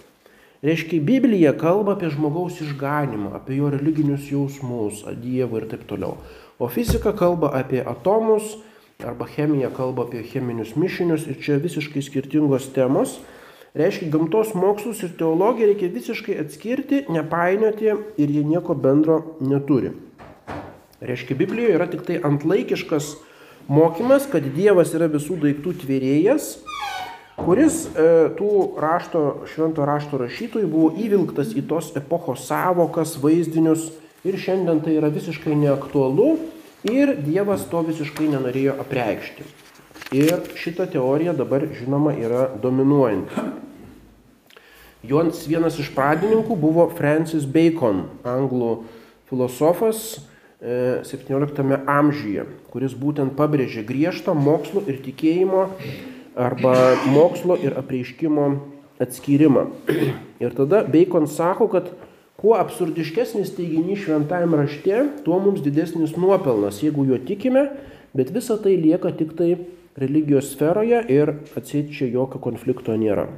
Reiškia, 0.65 0.99
Biblija 1.07 1.53
kalba 1.55 1.93
apie 1.95 2.09
žmogaus 2.11 2.57
išganimą, 2.65 3.31
apie 3.37 3.61
jo 3.61 3.69
religinius 3.71 4.27
jausmus, 4.27 5.05
Dievą 5.21 5.61
ir 5.61 5.67
taip 5.71 5.85
toliau. 5.87 6.17
O 6.59 6.67
fizika 6.67 7.13
kalba 7.15 7.53
apie 7.55 7.79
atomus, 7.79 8.57
arba 8.99 9.27
chemija 9.31 9.69
kalba 9.77 10.03
apie 10.09 10.25
cheminius 10.27 10.73
mišinius 10.75 11.23
ir 11.31 11.39
čia 11.39 11.55
visiškai 11.63 12.03
skirtingos 12.03 12.67
temos. 12.75 13.21
Reiškia, 13.79 14.09
gamtos 14.11 14.51
mokslus 14.59 15.05
ir 15.07 15.15
teologiją 15.19 15.71
reikia 15.71 15.91
visiškai 15.95 16.35
atskirti, 16.43 17.05
nepainioti 17.15 17.93
ir 17.93 18.35
jie 18.35 18.43
nieko 18.43 18.75
bendro 18.75 19.21
neturi. 19.39 19.93
Reiškia, 21.01 21.35
Biblijoje 21.35 21.75
yra 21.75 21.89
tik 21.91 22.05
tai 22.07 22.21
antlaikiškas 22.23 23.15
mokymas, 23.67 24.29
kad 24.31 24.45
Dievas 24.55 24.93
yra 24.95 25.09
visų 25.11 25.39
daiktų 25.41 25.75
tvėrėjas 25.83 26.55
kuris 27.39 27.83
e, 27.91 28.07
tų 28.37 28.51
rašto, 28.81 29.21
švento 29.51 29.85
rašto 29.87 30.19
rašytojų 30.21 30.69
buvo 30.71 30.91
įvilktas 30.99 31.53
į 31.57 31.65
tos 31.69 31.91
epochos 31.97 32.47
savokas, 32.47 33.17
vaizdinius 33.21 33.91
ir 34.25 34.39
šiandien 34.39 34.81
tai 34.85 34.95
yra 34.99 35.11
visiškai 35.13 35.55
neaktualu 35.59 36.35
ir 36.89 37.15
Dievas 37.25 37.65
to 37.69 37.83
visiškai 37.85 38.29
nenorėjo 38.31 38.77
apreikšti. 38.85 39.45
Ir 40.15 40.45
šita 40.59 40.87
teorija 40.93 41.33
dabar 41.35 41.65
žinoma 41.75 42.13
yra 42.15 42.47
dominuojanti. 42.61 43.45
Jons 45.05 45.43
vienas 45.49 45.77
iš 45.81 45.91
pradininkų 45.93 46.55
buvo 46.57 46.87
Francis 46.97 47.45
Bacon, 47.45 48.05
anglų 48.25 48.85
filosofas 49.29 50.24
17 50.61 51.59
e, 51.59 51.79
amžiuje, 51.87 52.45
kuris 52.71 52.95
būtent 52.95 53.35
pabrėžė 53.35 53.83
griežtą 53.87 54.35
mokslo 54.37 54.85
ir 54.87 55.01
tikėjimo 55.03 55.67
arba 56.35 56.95
mokslo 57.11 57.57
ir 57.59 57.75
apreiškimo 57.79 58.47
atskyrimą. 59.03 59.67
Ir 60.39 60.55
tada 60.55 60.83
Bacon 60.87 61.27
sako, 61.27 61.67
kad 61.71 61.91
kuo 62.39 62.55
absurdiškesnis 62.59 63.53
teiginys 63.55 64.05
šventajame 64.05 64.59
rašte, 64.63 65.01
tuo 65.25 65.39
mums 65.43 65.63
didesnis 65.63 66.15
nuopelnas, 66.19 66.81
jeigu 66.83 67.07
juo 67.07 67.19
tikime, 67.19 67.69
bet 68.15 68.31
visa 68.35 68.57
tai 68.61 68.75
lieka 68.79 69.11
tik 69.15 69.35
tai 69.35 69.55
religijos 69.99 70.51
sferoje 70.53 71.01
ir 71.11 71.35
atsėt 71.55 71.91
čia 71.95 72.07
jokio 72.11 72.39
konflikto 72.43 72.95
nėra. 72.99 73.29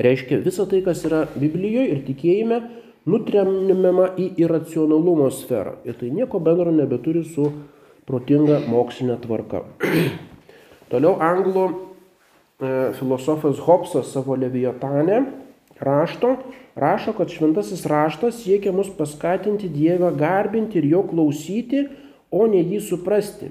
Reiškia, 0.00 0.40
visa 0.42 0.64
tai, 0.66 0.80
kas 0.82 1.04
yra 1.06 1.24
Biblijoje 1.36 1.92
ir 1.92 2.00
tikėjime, 2.08 2.62
nutremiama 3.10 4.10
į 4.20 4.30
iracionalumo 4.40 5.28
sferą. 5.32 5.78
Ir 5.84 5.98
tai 6.00 6.10
nieko 6.14 6.40
bendro 6.40 6.72
nebeturi 6.72 7.24
su 7.28 7.50
protinga 8.08 8.62
mokslinė 8.68 9.18
tvarka. 9.22 9.64
Toliau 10.92 11.16
anglų 11.24 11.64
e, 11.68 11.74
filosofas 12.98 13.60
Hobsas 13.64 14.12
savo 14.12 14.36
Leviatane 14.40 15.22
rašto, 15.80 16.36
rašo, 16.76 17.12
kad 17.16 17.32
šventasis 17.32 17.84
raštas 17.90 18.42
siekia 18.44 18.72
mus 18.72 18.90
paskatinti 18.96 19.68
Dievą 19.68 20.12
garbinti 20.16 20.78
ir 20.80 20.88
jo 20.92 21.02
klausyti, 21.10 21.86
o 22.30 22.46
ne 22.50 22.62
jį 22.62 22.80
suprasti. 22.82 23.50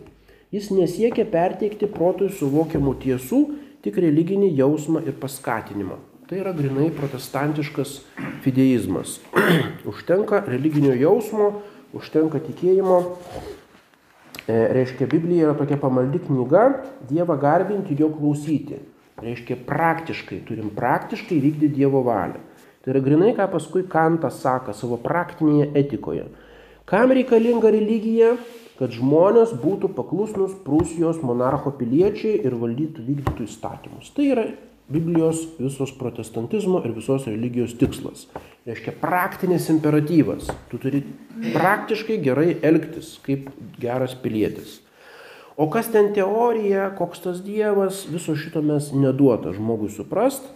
Jis 0.53 0.69
nesiekia 0.73 1.25
perteikti 1.25 1.89
protui 1.89 2.29
suvokiamų 2.29 2.95
tiesų, 3.01 3.43
tik 3.83 3.97
religinį 3.99 4.51
jausmą 4.57 5.01
ir 5.07 5.15
paskatinimą. 5.19 5.97
Tai 6.29 6.39
yra 6.39 6.53
grinai 6.55 6.89
protestantiškas 6.95 7.97
fideizmas. 8.45 9.19
užtenka 9.91 10.43
religinio 10.47 10.95
jausmo, 10.95 11.49
užtenka 11.93 12.39
tikėjimo 12.43 13.01
E, 14.47 14.55
reiškia, 14.75 15.07
Biblija 15.07 15.47
yra 15.47 15.53
tokia 15.55 15.77
pamaldi 15.79 16.19
knyga, 16.25 16.63
Dievą 17.07 17.37
garbinti 17.39 17.93
ir 17.95 18.01
jo 18.03 18.09
klausyti. 18.11 18.81
Reiškia, 19.23 19.55
praktiškai, 19.67 20.41
turim 20.47 20.73
praktiškai 20.75 21.37
vykdyti 21.39 21.77
Dievo 21.77 22.01
valią. 22.03 22.41
Tai 22.83 22.91
yra 22.91 22.99
grinai, 23.05 23.31
ką 23.37 23.47
paskui 23.53 23.85
Kantas 23.87 24.41
sako 24.43 24.75
savo 24.75 24.97
praktinėje 24.99 25.69
etikoje. 25.79 26.25
Kam 26.89 27.15
reikalinga 27.15 27.71
religija? 27.71 28.33
Kad 28.75 28.91
žmonės 28.91 29.53
būtų 29.61 29.93
paklusnus 29.95 30.57
Prūsijos 30.65 31.21
monarcho 31.23 31.71
piliečiai 31.77 32.41
ir 32.43 32.57
valdytų 32.59 33.05
vykdytų 33.05 33.45
įstatymus. 33.47 34.09
Tai 34.17 34.25
yra 34.33 34.47
Biblijos 34.91 35.45
visos 35.59 35.93
protestantizmo 35.95 36.81
ir 36.83 36.91
visos 36.95 37.27
religijos 37.27 37.75
tikslas. 37.79 38.27
Reiškia 38.67 38.93
praktinis 39.01 39.69
imperatyvas. 39.71 40.49
Tu 40.71 40.79
turi 40.79 41.03
praktiškai 41.53 42.17
gerai 42.23 42.57
elgtis 42.61 43.15
kaip 43.23 43.47
geras 43.79 44.15
pilietis. 44.19 44.81
O 45.55 45.69
kas 45.69 45.91
ten 45.93 46.09
teorija, 46.15 46.89
koks 46.97 47.21
tas 47.23 47.41
Dievas, 47.45 48.03
viso 48.09 48.33
šito 48.35 48.63
mes 48.65 48.89
neduota 48.97 49.53
žmogui 49.53 49.91
suprast 49.93 50.47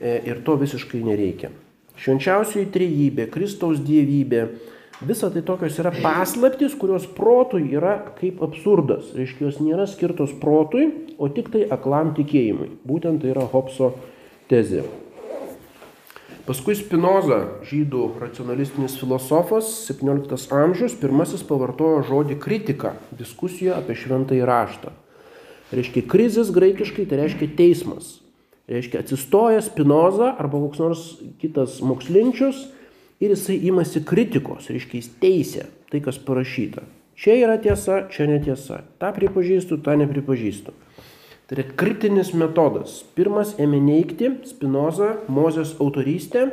e, 0.00 0.16
ir 0.26 0.42
to 0.42 0.56
visiškai 0.58 1.02
nereikia. 1.06 1.52
Švenčiausioji 2.02 2.72
trejybė, 2.74 3.28
Kristaus 3.30 3.78
dievybė, 3.86 4.46
Visa 5.06 5.30
tai 5.34 5.42
tokios 5.42 5.74
yra 5.82 5.90
paslaptys, 5.90 6.76
kurios 6.78 7.08
protui 7.10 7.64
yra 7.74 7.96
kaip 8.20 8.42
absurdas. 8.44 9.10
Reiškia, 9.16 9.48
jos 9.48 9.58
nėra 9.58 9.86
skirtos 9.90 10.30
protui, 10.38 10.86
o 11.18 11.26
tik 11.26 11.50
tai 11.50 11.64
aklam 11.74 12.12
tikėjimui. 12.14 12.68
Būtent 12.86 13.24
tai 13.24 13.32
yra 13.32 13.48
Hobso 13.50 13.96
tezė. 14.50 14.84
Paskui 16.46 16.76
Spinoza, 16.78 17.40
žydų 17.66 18.04
racionalistinis 18.22 18.94
filosofas, 18.98 19.72
17 19.88 20.54
amžius, 20.54 20.94
pirmasis 20.98 21.42
pavartojo 21.46 22.04
žodį 22.06 22.38
kritika 22.42 22.96
diskusijoje 23.14 23.76
apie 23.76 23.96
šventąjį 23.98 24.46
raštą. 24.46 24.92
Reiškia 25.72 26.04
krizis 26.10 26.50
graikiškai, 26.54 27.08
tai 27.10 27.24
reiškia 27.24 27.48
teismas. 27.58 28.20
Reiškia 28.70 29.02
atsistoja 29.02 29.62
Spinoza 29.66 30.30
arba 30.38 30.62
koks 30.62 30.82
nors 30.82 31.04
kitas 31.42 31.80
mokslinčius 31.82 32.68
ir 33.22 33.36
jisai 33.36 33.60
imasi 33.70 34.02
kritikos, 34.06 34.66
reiškia 34.72 34.98
jis 34.98 35.10
teisė 35.22 35.68
tai, 35.92 36.02
kas 36.02 36.18
parašyta. 36.18 36.82
Čia 37.22 37.36
yra 37.44 37.58
tiesa, 37.62 38.06
čia 38.10 38.26
netiesa. 38.26 38.80
Ta 38.98 39.12
pripažįstu, 39.14 39.78
tą 39.84 39.94
nepripažįstu. 40.00 40.74
Tai 41.46 41.58
yra 41.58 41.66
kritinis 41.78 42.32
metodas. 42.34 43.02
Pirmas 43.14 43.52
ėmė 43.60 43.78
neikti 43.84 44.32
Spinoza, 44.48 45.18
Mozės 45.30 45.76
autorystę 45.78 46.48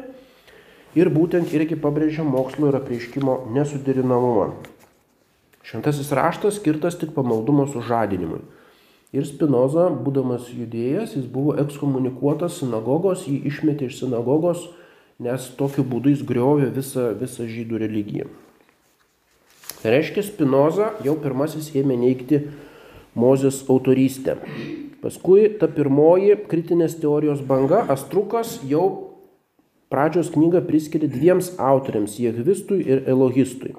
ir 0.99 1.09
būtent 1.13 1.53
irgi 1.55 1.77
pabrėžia 1.79 2.25
mokslo 2.27 2.69
ir 2.69 2.77
apreiškimo 2.81 3.39
nesuderinamumą. 3.55 4.51
Šventasis 5.65 6.11
raštas 6.17 6.59
skirtas 6.59 6.97
tik 6.99 7.15
pamaldumo 7.15 7.65
sužadinimui. 7.69 8.41
Ir 9.15 9.25
Spinoza, 9.25 9.87
būdamas 9.89 10.51
judėjas, 10.53 11.15
jis 11.17 11.25
buvo 11.29 11.55
ekskomunikuotas 11.57 12.59
sinagogos, 12.61 13.25
jį 13.25 13.39
išmetė 13.49 13.87
iš 13.89 14.03
sinagogos, 14.03 14.67
nes 15.19 15.49
tokiu 15.59 15.83
būdu 15.83 16.13
jis 16.13 16.23
griovė 16.23 16.69
visą, 16.75 17.09
visą 17.19 17.47
žydų 17.47 17.81
religiją. 17.83 18.29
Tai 19.79 19.93
reiškia, 19.93 20.23
Spinoza 20.27 20.93
jau 21.05 21.15
pirmasis 21.19 21.71
ėmė 21.79 21.97
neikti 21.99 22.43
Mozės 23.19 23.61
autorystę. 23.67 24.37
Paskui 24.99 25.47
ta 25.59 25.67
pirmoji 25.71 26.35
kritinės 26.51 26.97
teorijos 26.99 27.39
banga, 27.47 27.81
Astrukas, 27.91 28.57
jau 28.67 29.15
pradžios 29.89 30.29
knygą 30.33 30.61
priskiria 30.67 31.09
dviems 31.09 31.53
autoriams- 31.57 32.17
Jehvistui 32.23 32.83
ir 32.85 33.03
Elohistui. 33.09 33.73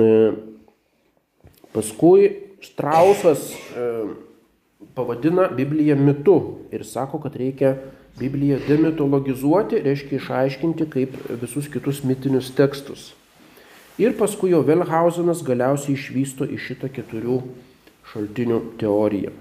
E, 0.00 0.08
paskui 1.72 2.48
Štrausas 2.60 3.52
e, 3.52 3.86
pavadina 4.94 5.48
Bibliją 5.48 5.96
mitu 5.96 6.36
ir 6.72 6.84
sako, 6.84 7.20
kad 7.20 7.36
reikia 7.36 7.76
Bibliją 8.18 8.58
demitologizuoti, 8.66 9.80
reiškia 9.84 10.18
išaiškinti 10.18 10.88
kaip 10.92 11.14
visus 11.40 11.68
kitus 11.72 12.02
mitinius 12.04 12.50
tekstus. 12.56 13.12
Ir 14.00 14.16
paskui 14.18 14.50
jau 14.54 14.64
Velhausenas 14.66 15.44
galiausiai 15.46 15.94
išvysto 15.94 16.48
į 16.48 16.58
šitą 16.66 16.90
keturių 16.96 17.38
šaltinių 18.10 18.60
teoriją. 18.80 19.32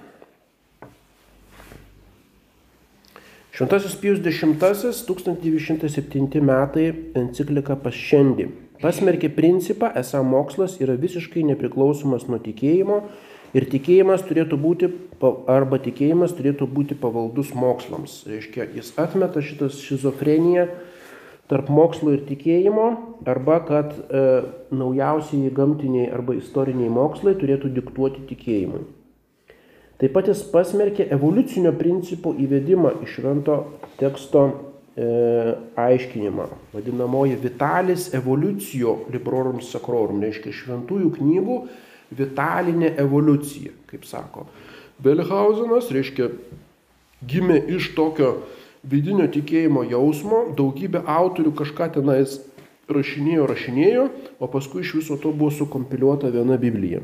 Šventasis 3.55 3.95
Pijus 3.99 4.21
X 4.23 5.03
1907 5.09 6.43
metai 6.45 6.89
enciklika 7.19 7.75
Pašendi 7.75 8.47
pasmerkė 8.79 9.29
principą, 9.35 9.91
esą 9.99 10.21
mokslas 10.23 10.77
yra 10.83 10.95
visiškai 10.99 11.43
nepriklausomas 11.49 12.27
nuo 12.31 12.39
tikėjimo 12.43 13.01
ir 13.57 13.65
tikėjimas 13.71 14.23
turėtų 14.27 14.59
būti, 14.61 14.91
arba 15.49 15.79
tikėjimas 15.81 16.35
turėtų 16.37 16.67
būti 16.69 16.97
pavaldus 16.99 17.53
mokslams. 17.57 18.21
Reiškia, 18.29 18.69
jis 18.77 18.93
atmeta 19.01 19.43
šitą 19.45 19.71
šizofreniją 19.73 20.69
tarp 21.49 21.69
mokslo 21.73 22.13
ir 22.13 22.21
tikėjimo, 22.27 22.85
arba 23.29 23.57
kad 23.65 23.95
e, 23.97 24.23
naujausiai 24.69 25.49
gamtiniai 25.55 26.11
arba 26.13 26.35
istoriniai 26.37 26.91
mokslai 26.93 27.33
turėtų 27.39 27.71
diktuoti 27.73 28.27
tikėjimui. 28.29 28.85
Taip 29.99 30.13
pat 30.15 30.29
jis 30.31 30.45
pasmerkė 30.53 31.09
evoliucinio 31.11 31.73
principo 31.75 32.31
įvedimą 32.37 32.93
iš 33.03 33.17
švento 33.17 33.57
teksto 33.99 34.45
e, 34.45 35.09
aiškinimą, 35.75 36.45
vadinamoji 36.77 37.41
Vitalis 37.41 38.11
Evolucijo 38.15 38.99
Librorum 39.11 39.59
Sacrorum, 39.65 40.21
reiškia 40.23 40.53
šventųjų 40.55 41.11
knygų 41.17 41.57
vitalinė 42.15 42.93
evoliucija, 43.01 43.73
kaip 43.89 44.05
sako. 44.09 44.47
Belhausenas, 45.03 45.91
reiškia, 45.95 46.29
gimė 47.29 47.61
iš 47.75 47.93
tokio 47.95 48.33
vidinio 48.83 49.27
tikėjimo 49.31 49.85
jausmo, 49.89 50.47
daugybė 50.57 51.03
autorių 51.07 51.53
kažką 51.59 51.89
tenais 51.99 52.39
rašinėjo, 52.89 53.47
rašinėjo, 53.49 54.05
o 54.39 54.49
paskui 54.51 54.83
iš 54.83 54.95
viso 54.99 55.17
to 55.21 55.31
buvo 55.35 55.53
sukompiliuota 55.53 56.31
viena 56.33 56.57
Biblija. 56.59 57.03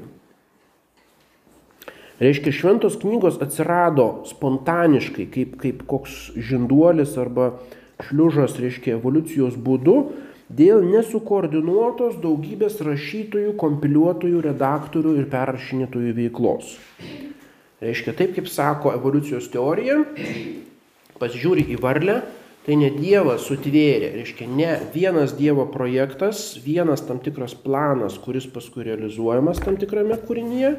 Reiškia, 2.16 2.54
šventos 2.56 2.96
knygos 3.02 3.42
atsirado 3.44 4.24
spontaniškai, 4.30 5.26
kaip, 5.34 5.58
kaip 5.60 5.82
koks 5.90 6.32
žinduolis 6.40 7.18
arba 7.20 7.58
šliužas, 8.08 8.56
reiškia, 8.60 8.96
evoliucijos 8.96 9.58
būdu 9.60 9.98
dėl 10.50 10.84
nesukoordinuotos 10.86 12.20
daugybės 12.22 12.78
rašytojų, 12.86 13.56
kompiliuotojų, 13.60 14.42
redaktorių 14.46 15.16
ir 15.22 15.30
perrašinėtojų 15.32 16.16
veiklos. 16.20 16.76
Reiškia, 17.82 18.16
taip 18.18 18.36
kaip 18.38 18.48
sako 18.50 18.94
evoliucijos 18.96 19.50
teorija, 19.54 20.00
pasižiūri 21.20 21.66
į 21.74 21.80
varlę, 21.82 22.22
tai 22.66 22.78
ne 22.82 22.90
Dievas 22.94 23.46
sutvėrė, 23.46 24.14
reiškia, 24.16 24.48
ne 24.50 24.72
vienas 24.94 25.36
Dievo 25.38 25.68
projektas, 25.70 26.56
vienas 26.66 27.04
tam 27.06 27.20
tikras 27.22 27.54
planas, 27.54 28.18
kuris 28.22 28.48
paskui 28.50 28.88
realizuojamas 28.88 29.62
tam 29.62 29.78
tikrame 29.82 30.18
kūrinyje, 30.24 30.72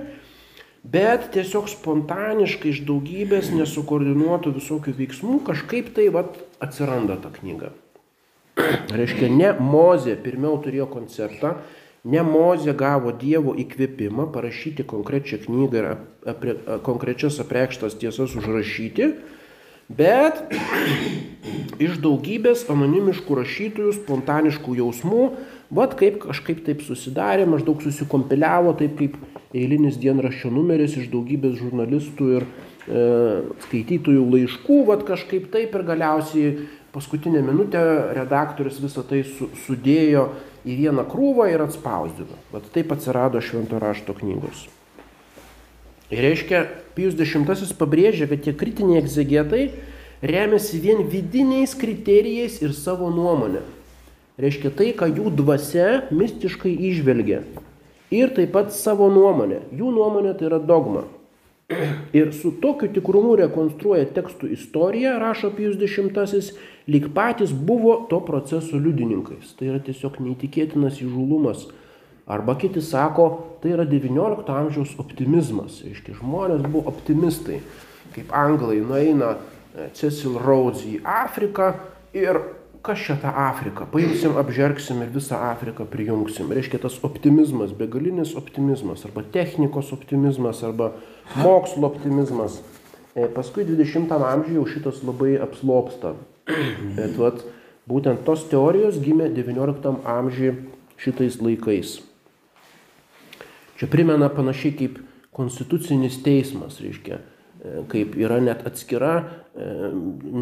bet 0.86 1.30
tiesiog 1.34 1.70
spontaniškai 1.70 2.72
iš 2.72 2.84
daugybės 2.88 3.52
nesukoordinuotų 3.54 4.56
visokių 4.58 4.94
veiksmų 4.98 5.40
kažkaip 5.46 5.92
tai 5.94 6.08
vat, 6.14 6.38
atsiranda 6.62 7.20
ta 7.22 7.30
knyga. 7.34 7.74
Reiškia, 8.96 9.30
ne 9.32 9.52
Mozė 9.60 10.16
pirmiau 10.22 10.58
turėjo 10.62 10.88
konceptą, 10.90 11.56
ne 12.06 12.22
Mozė 12.26 12.74
gavo 12.78 13.12
Dievo 13.16 13.54
įkvėpimą 13.58 14.28
parašyti 14.34 14.86
konkrečią 14.88 15.42
knygą 15.46 15.80
ir 15.80 15.88
apre, 16.32 16.56
konkrečias 16.86 17.40
apreikštas 17.42 17.98
tiesas 18.00 18.36
užrašyti, 18.38 19.10
bet 19.88 20.42
iš 21.86 21.98
daugybės 22.04 22.66
anonimiškų 22.72 23.40
rašytojų, 23.40 23.96
spontaniškų 24.00 24.78
jausmų, 24.80 25.24
vad 25.76 25.96
kaip 25.98 26.20
kažkaip 26.28 26.62
taip 26.66 26.84
susidarė, 26.86 27.46
maždaug 27.50 27.82
susikompiliavo, 27.82 28.76
taip 28.78 28.96
kaip 29.00 29.18
eilinis 29.56 29.98
dienraščio 30.02 30.50
numeris 30.54 30.96
iš 31.00 31.10
daugybės 31.12 31.58
žurnalistų 31.60 32.32
ir 32.38 32.46
e, 32.46 33.04
skaitytojų 33.66 34.26
laiškų, 34.34 34.80
vad 34.90 35.06
kažkaip 35.08 35.50
taip 35.54 35.74
ir 35.74 35.86
galiausiai 35.86 36.50
paskutinę 36.96 37.42
minutę 37.44 37.80
redaktorius 38.16 38.80
visą 38.80 39.04
tai 39.04 39.20
su, 39.28 39.50
sudėjo 39.66 40.30
į 40.64 40.78
vieną 40.80 41.04
krūvą 41.10 41.50
ir 41.52 41.60
atspausdino. 41.66 42.40
Vat 42.54 42.70
taip 42.72 42.94
atsirado 42.96 43.42
švento 43.44 43.76
rašto 43.82 44.16
knygos. 44.16 44.64
Ir 46.08 46.22
reiškia, 46.24 46.64
Pijus 46.96 47.18
X 47.20 47.74
pabrėžia, 47.76 48.28
kad 48.30 48.40
tie 48.40 48.54
kritiniai 48.56 49.02
egzegetai 49.02 49.66
remiasi 50.24 50.80
vien 50.80 51.04
vidiniais 51.12 51.74
kriterijais 51.76 52.62
ir 52.62 52.72
savo 52.72 53.10
nuomonę. 53.12 53.60
Reiškia 54.40 54.72
tai, 54.72 54.92
ką 54.96 55.10
jų 55.12 55.34
dvasia 55.36 56.06
mistiškai 56.12 56.72
išvelgia 56.92 57.42
ir 58.14 58.32
taip 58.32 58.52
pat 58.56 58.72
savo 58.72 59.10
nuomonę. 59.12 59.66
Jų 59.76 59.92
nuomonė 59.92 60.32
tai 60.38 60.48
yra 60.48 60.60
dogma. 60.62 61.04
Ir 62.12 62.30
su 62.30 62.52
tokiu 62.62 62.86
tikrumu 62.94 63.32
rekonstruoja 63.40 64.06
tekstų 64.14 64.52
istoriją, 64.54 65.16
rašo 65.18 65.50
Pijus 65.56 65.80
X, 65.82 66.52
lyg 66.86 67.08
patys 67.14 67.50
buvo 67.50 67.96
to 68.10 68.20
proceso 68.22 68.78
liudininkais. 68.78 69.56
Tai 69.58 69.72
yra 69.72 69.80
tiesiog 69.82 70.20
neįtikėtinas 70.22 71.00
įžulumas. 71.02 71.66
Arba 72.26 72.54
kiti 72.58 72.82
sako, 72.82 73.26
tai 73.62 73.74
yra 73.74 73.86
XIX 73.86 74.46
amžiaus 74.46 74.94
optimizmas. 75.02 75.80
Reiškia, 75.82 76.14
žmonės 76.20 76.62
buvo 76.70 76.86
optimistai. 76.90 77.58
Kaip 78.14 78.30
anglai 78.34 78.78
nueina 78.82 79.34
e, 79.34 79.90
Cecil 79.98 80.38
Rhodes 80.38 80.86
į 80.86 81.00
Afriką 81.02 81.72
ir 82.14 82.38
kas 82.86 83.02
čia 83.02 83.16
ta 83.18 83.32
Afrika, 83.48 83.86
paimsim, 83.90 84.36
apžergsim 84.38 85.02
ir 85.02 85.10
visą 85.14 85.40
Afriką 85.48 85.84
prijungsim. 85.90 86.52
Reiškia 86.54 86.78
tas 86.84 87.00
optimizmas, 87.06 87.74
begalinis 87.74 88.36
optimizmas, 88.38 89.02
arba 89.08 89.24
technikos 89.34 89.90
optimizmas, 89.96 90.62
arba 90.62 90.92
mokslo 91.42 91.90
optimizmas. 91.90 92.60
E, 93.16 93.26
paskui 93.34 93.66
20 93.66 94.14
amžiuje 94.14 94.60
jau 94.60 94.66
šitas 94.70 95.02
labai 95.02 95.34
apslopsta. 95.42 96.14
Bet 96.96 97.18
vat, 97.18 97.42
būtent 97.90 98.22
tos 98.26 98.46
teorijos 98.50 99.00
gimė 99.02 99.32
19 99.34 100.06
amžiuje 100.06 100.54
šitais 101.02 101.40
laikais. 101.42 101.98
Čia 103.76 103.90
primena 103.92 104.30
panašiai 104.32 104.76
kaip 104.78 105.00
konstitucinis 105.36 106.22
teismas, 106.24 106.78
reiškia 106.80 107.18
kaip 107.90 108.14
yra 108.18 108.38
net 108.42 108.64
atskira, 108.68 109.16
e, 109.56 109.66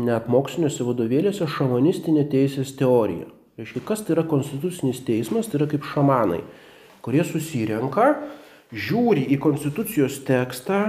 net 0.09 0.29
moksliniuose 0.33 0.87
vadovėliuose 0.87 1.49
šamanistinė 1.57 2.27
teisės 2.33 2.75
teorija. 2.79 3.31
Reiškia, 3.59 3.85
kas 3.87 4.03
tai 4.03 4.17
yra 4.17 4.27
konstitucinis 4.27 5.05
teismas, 5.07 5.47
tai 5.49 5.61
yra 5.61 5.69
kaip 5.71 5.87
šamanai, 5.87 6.41
kurie 7.05 7.23
susirenka, 7.27 8.15
žiūri 8.75 9.29
į 9.31 9.39
konstitucijos 9.43 10.19
tekstą, 10.27 10.89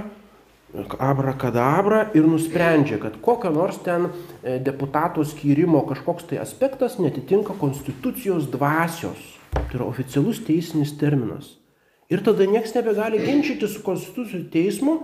abrakadabra 1.00 2.10
ir 2.18 2.26
nusprendžia, 2.28 2.98
kad 3.00 3.20
kokio 3.24 3.52
nors 3.54 3.78
ten 3.84 4.10
e, 4.10 4.58
deputato 4.60 5.24
skyrimo 5.24 5.86
kažkoks 5.88 6.28
tai 6.30 6.42
aspektas 6.44 6.98
netitinka 7.00 7.56
konstitucijos 7.60 8.50
dvasios. 8.52 9.22
Tai 9.56 9.78
yra 9.78 9.86
oficialus 9.88 10.42
teisinis 10.44 10.92
terminas. 11.00 11.54
Ir 12.12 12.22
tada 12.26 12.46
niekas 12.46 12.76
nebegali 12.76 13.22
ginčyti 13.24 13.70
su 13.72 13.82
konstitucijų 13.86 14.50
teismu. 14.54 14.98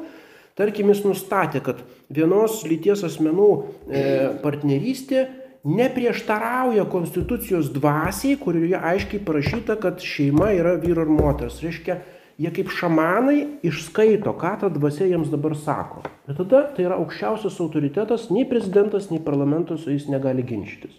Tarkim, 0.60 0.91
jis 0.91 1.06
nustatė, 1.06 1.62
kad 1.64 1.80
vienos 2.12 2.62
lyties 2.68 3.06
asmenų 3.08 3.52
e, 3.88 4.02
partnerystė 4.43 5.28
neprieštarauja 5.64 6.86
konstitucijos 6.89 7.70
dvasiai, 7.74 8.38
kurioje 8.41 8.80
aiškiai 8.80 9.22
parašyta, 9.26 9.78
kad 9.82 10.02
šeima 10.04 10.52
yra 10.58 10.74
vyro 10.82 11.06
ir 11.06 11.14
moters. 11.14 11.62
Reiškia, 11.64 11.99
jie 12.41 12.52
kaip 12.56 12.72
šamanai 12.74 13.38
išskaito, 13.68 14.34
ką 14.41 14.56
ta 14.64 14.72
dvasia 14.74 15.08
jiems 15.12 15.30
dabar 15.34 15.56
sako. 15.58 16.04
Ir 16.28 16.38
tada 16.39 16.64
tai 16.76 16.88
yra 16.88 16.97
aukščiausias 17.02 17.60
autoritetas, 17.62 18.30
nei 18.34 18.47
prezidentas, 18.49 19.12
nei 19.14 19.22
parlamentas 19.24 19.86
su 19.86 19.93
jais 19.93 20.10
negali 20.10 20.45
ginčytis. 20.47 20.97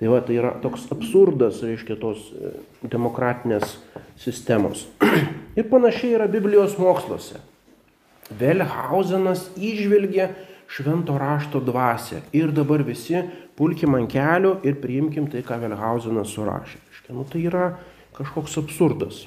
Tai 0.00 0.08
va, 0.08 0.22
tai 0.24 0.38
yra 0.40 0.54
toks 0.62 0.86
absurdas, 0.94 1.60
reiškia, 1.60 1.98
tos 2.00 2.30
e, 2.32 2.54
demokratinės 2.88 3.76
sistemos. 4.18 4.86
Ir 5.58 5.68
panašiai 5.68 6.16
yra 6.16 6.28
Biblijos 6.30 6.78
moksluose. 6.80 7.42
Velhausenas 8.38 9.48
išvelgia 9.56 10.30
švento 10.70 11.18
rašto 11.18 11.60
dvasę. 11.60 12.22
Ir 12.32 12.52
dabar 12.54 12.84
visi 12.86 13.24
pulkim 13.58 13.96
ant 13.98 14.10
kelių 14.12 14.60
ir 14.66 14.78
priimkim 14.82 15.26
tai, 15.32 15.42
ką 15.42 15.58
Velhausenas 15.64 16.32
surašė. 16.36 16.78
Nu, 17.10 17.24
tai 17.26 17.42
yra 17.48 17.72
kažkoks 18.14 18.54
absurdas. 18.60 19.24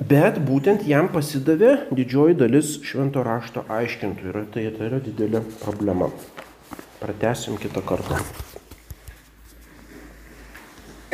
Bet 0.00 0.38
būtent 0.40 0.86
jam 0.88 1.10
pasidavė 1.12 1.74
didžioji 1.92 2.38
dalis 2.40 2.78
švento 2.88 3.20
rašto 3.26 3.66
aiškintų 3.68 4.30
ir 4.30 4.38
tai, 4.54 4.64
tai 4.72 4.88
yra 4.88 5.00
didelė 5.04 5.44
problema. 5.60 6.08
Pratesim 7.02 7.60
kitą 7.60 7.84
kartą. 7.84 8.22